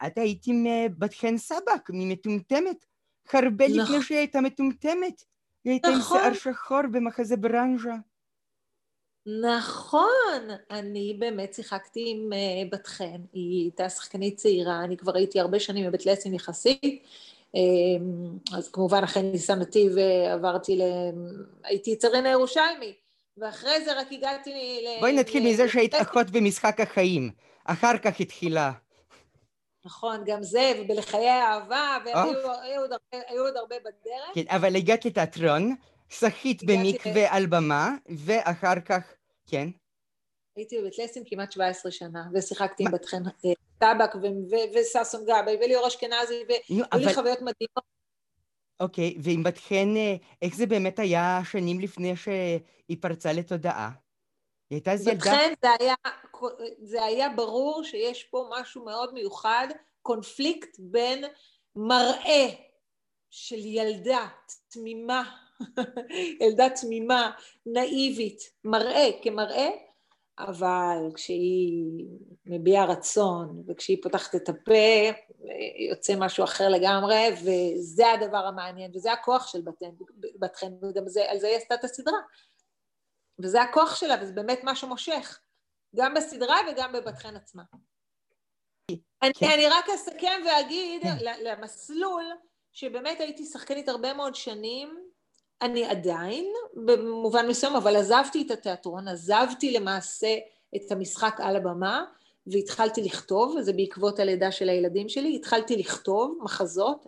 את 0.08 0.18
היית 0.18 0.44
עם 0.48 0.68
אה, 0.68 0.86
בת 0.98 1.14
חן 1.14 1.38
סבק, 1.38 1.90
ממטומטמת, 1.90 2.86
הרבה 3.34 3.68
לפני 3.68 4.02
שהיא 4.02 4.18
הייתה 4.18 4.42
מטומטמת. 4.42 5.24
היא 5.64 5.72
הייתה 5.72 5.88
עם 5.88 5.98
נכון. 5.98 6.20
שיער 6.20 6.34
שחור 6.34 6.82
במחזה 6.92 7.38
ברנז'ה. 7.38 7.96
נכון, 9.26 10.42
אני 10.72 11.16
באמת 11.20 11.54
שיחקתי 11.54 12.04
עם 12.10 12.30
uh, 12.34 12.72
בת 12.74 12.88
חן, 12.88 13.22
היא 13.34 13.62
הייתה 13.64 13.90
שחקנית 13.90 14.38
צעירה, 14.38 14.84
אני 14.84 14.98
כבר 14.98 15.16
הייתי 15.16 15.40
הרבה 15.40 15.60
שנים 15.60 15.88
בבית 15.88 16.06
לסין 16.06 16.34
יחסית, 16.34 17.04
um, 17.56 18.58
אז 18.58 18.70
כמובן 18.72 19.04
אחרי 19.04 19.24
ניסן 19.24 19.60
נתיב 19.60 19.98
עברתי 20.34 20.78
ל... 20.78 20.82
הייתי 21.64 21.92
יצרינה 21.92 22.30
ירושלמי, 22.30 22.94
ואחרי 23.38 23.86
זה 23.86 24.00
רק 24.00 24.08
הגעתי 24.12 24.50
ל... 24.84 25.00
בואי 25.00 25.14
נתחיל 25.14 25.44
ל- 25.44 25.50
מזה 25.50 25.70
שהיית 25.70 25.96
אחות 25.96 26.30
במשחק 26.30 26.80
החיים. 26.80 27.32
אחר 27.66 27.98
כך 27.98 28.20
התחילה. 28.20 28.72
נכון, 29.86 30.24
גם 30.26 30.44
זה, 30.44 30.74
ובלחיי 30.82 31.30
האהבה, 31.30 31.98
והיו 32.06 32.24
היו 33.12 33.42
עוד 33.44 33.58
הרבה- 33.58 33.80
בדרך. 33.80 34.32
כן, 34.34 34.44
אבל 34.48 34.76
הגעת 34.76 35.06
לתיאטרון, 35.06 35.76
שחית 36.10 36.64
במקווה 36.64 37.36
על 37.36 37.46
במה, 37.46 37.90
ואחר 38.10 38.80
כך, 38.86 39.14
כן. 39.50 39.70
הייתי 40.56 40.82
בבית 40.82 41.00
לסין 41.00 41.24
כמעט 41.26 41.52
17 41.52 41.92
שנה, 41.92 42.24
ושיחקתי 42.34 42.84
עם 42.84 42.92
מה? 42.92 42.98
בת 42.98 43.06
חן 43.06 43.24
אה, 43.46 43.54
טבק 43.78 44.16
וששון 44.74 45.24
גבאי 45.24 45.56
וליאור 45.56 45.88
אשכנזי, 45.88 46.44
והיו 46.50 46.86
לי 46.94 47.14
חוויות 47.14 47.42
מדהימות. 47.42 47.96
אוקיי, 48.80 49.18
ועם 49.24 49.44
בת 49.44 49.58
חן, 49.58 49.98
אה, 49.98 50.16
איך 50.42 50.56
זה 50.56 50.66
באמת 50.66 51.00
היה 51.00 51.42
שנים 51.52 51.80
לפני 51.80 52.16
שהיא 52.16 52.98
פרצה 53.02 53.34
לתודעה? 53.34 53.92
היא 54.70 54.76
הייתה 54.76 54.92
אז 54.92 55.08
ילדה... 55.08 55.16
ובכן 55.16 55.54
זה 55.62 55.68
היה, 55.80 55.96
זה 56.82 57.04
היה 57.04 57.30
ברור 57.30 57.84
שיש 57.84 58.24
פה 58.24 58.50
משהו 58.52 58.86
מאוד 58.86 59.14
מיוחד, 59.14 59.68
קונפליקט 60.02 60.78
בין 60.80 61.24
מראה 61.76 62.48
של 63.30 63.66
ילדה 63.66 64.28
תמימה, 64.68 65.36
ילדה 66.42 66.70
תמימה, 66.70 67.32
נאיבית, 67.66 68.52
מראה 68.64 69.10
כמראה, 69.22 69.70
אבל 70.40 70.98
כשהיא 71.16 72.06
מביעה 72.46 72.86
רצון 72.86 73.64
וכשהיא 73.68 74.04
פותחת 74.04 74.36
את 74.36 74.50
הפה, 74.50 75.12
יוצא 75.90 76.14
משהו 76.18 76.44
אחר 76.44 76.70
לגמרי, 76.70 77.28
וזה 77.34 78.12
הדבר 78.12 78.38
המעניין, 78.38 78.92
וזה 78.96 79.12
הכוח 79.14 79.48
של 79.48 79.62
בתן, 79.62 79.90
בת 80.40 80.56
חן, 80.56 80.74
וגם 80.82 81.08
זה, 81.08 81.32
על 81.32 81.40
זה 81.40 81.48
היא 81.48 81.58
עשתה 81.58 81.76
את 81.76 81.84
הסדרה. 81.84 82.18
וזה 83.40 83.62
הכוח 83.62 83.96
שלה, 83.96 84.16
וזה 84.22 84.34
באמת 84.34 84.64
מה 84.64 84.76
שמושך, 84.76 85.40
גם 85.96 86.14
בסדרה 86.14 86.58
וגם 86.72 86.92
בבת 86.94 87.18
חן 87.18 87.36
עצמה. 87.36 87.64
אני, 88.92 89.34
כן. 89.34 89.52
אני 89.54 89.68
רק 89.68 89.86
אסכם 89.96 90.42
ואגיד 90.46 91.02
כן. 91.04 91.18
למסלול, 91.44 92.26
שבאמת 92.74 93.20
הייתי 93.20 93.46
שחקנית 93.46 93.90
הרבה 93.90 94.14
מאוד 94.14 94.36
שנים, 94.36 95.10
אני 95.62 95.86
עדיין, 95.86 96.46
במובן 96.74 97.48
מסוים, 97.48 97.76
אבל 97.76 97.96
עזבתי 97.96 98.42
את 98.42 98.52
התיאטרון, 98.52 99.08
עזבתי 99.08 99.72
למעשה 99.72 100.36
את 100.76 100.92
המשחק 100.92 101.36
על 101.40 101.56
הבמה, 101.56 102.06
והתחלתי 102.48 103.02
לכתוב, 103.02 103.56
וזה 103.56 103.74
בעקבות 103.74 104.20
הלידה 104.20 104.52
של 104.52 104.70
הילדים 104.70 105.10
שלי, 105.10 105.36
התחלתי 105.36 105.78
לכתוב 105.78 106.38
מחזות. 106.42 107.06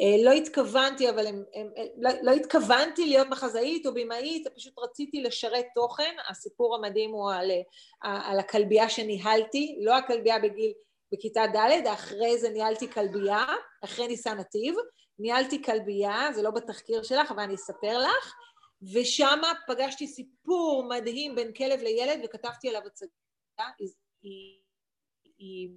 אה, 0.00 0.24
לא 0.24 0.30
התכוונתי, 0.30 1.10
אבל 1.10 1.26
הם, 1.26 1.44
הם, 1.54 1.70
לא, 1.98 2.10
לא 2.22 2.30
התכוונתי 2.30 3.06
להיות 3.06 3.28
מחזאית 3.28 3.86
או 3.86 3.94
במאית, 3.94 4.46
פשוט 4.56 4.78
רציתי 4.78 5.22
לשרת 5.22 5.64
תוכן. 5.74 6.14
הסיפור 6.28 6.76
המדהים 6.76 7.10
הוא 7.10 7.32
על, 7.32 7.50
על 8.02 8.38
הכלבייה 8.38 8.88
שניהלתי, 8.88 9.78
לא 9.80 9.96
הכלבייה 9.96 10.38
בגיל, 10.38 10.72
בכיתה 11.12 11.42
ד', 11.54 11.86
אחרי 11.86 12.38
זה 12.38 12.48
ניהלתי 12.48 12.90
כלבייה, 12.90 13.44
אחרי 13.84 14.08
ניסן 14.08 14.38
נתיב, 14.38 14.74
ניהלתי 15.18 15.62
כלבייה, 15.62 16.32
זה 16.34 16.42
לא 16.42 16.50
בתחקיר 16.50 17.02
שלך, 17.02 17.30
אבל 17.30 17.42
אני 17.42 17.54
אספר 17.54 17.98
לך, 17.98 18.34
ושם 18.94 19.40
פגשתי 19.66 20.06
סיפור 20.06 20.88
מדהים 20.88 21.34
בין 21.34 21.52
כלב 21.52 21.80
לילד, 21.80 22.20
וכתבתי 22.24 22.68
עליו 22.68 22.82
הצגה. 22.86 23.68
היא, 24.22 24.60
היא, 25.38 25.70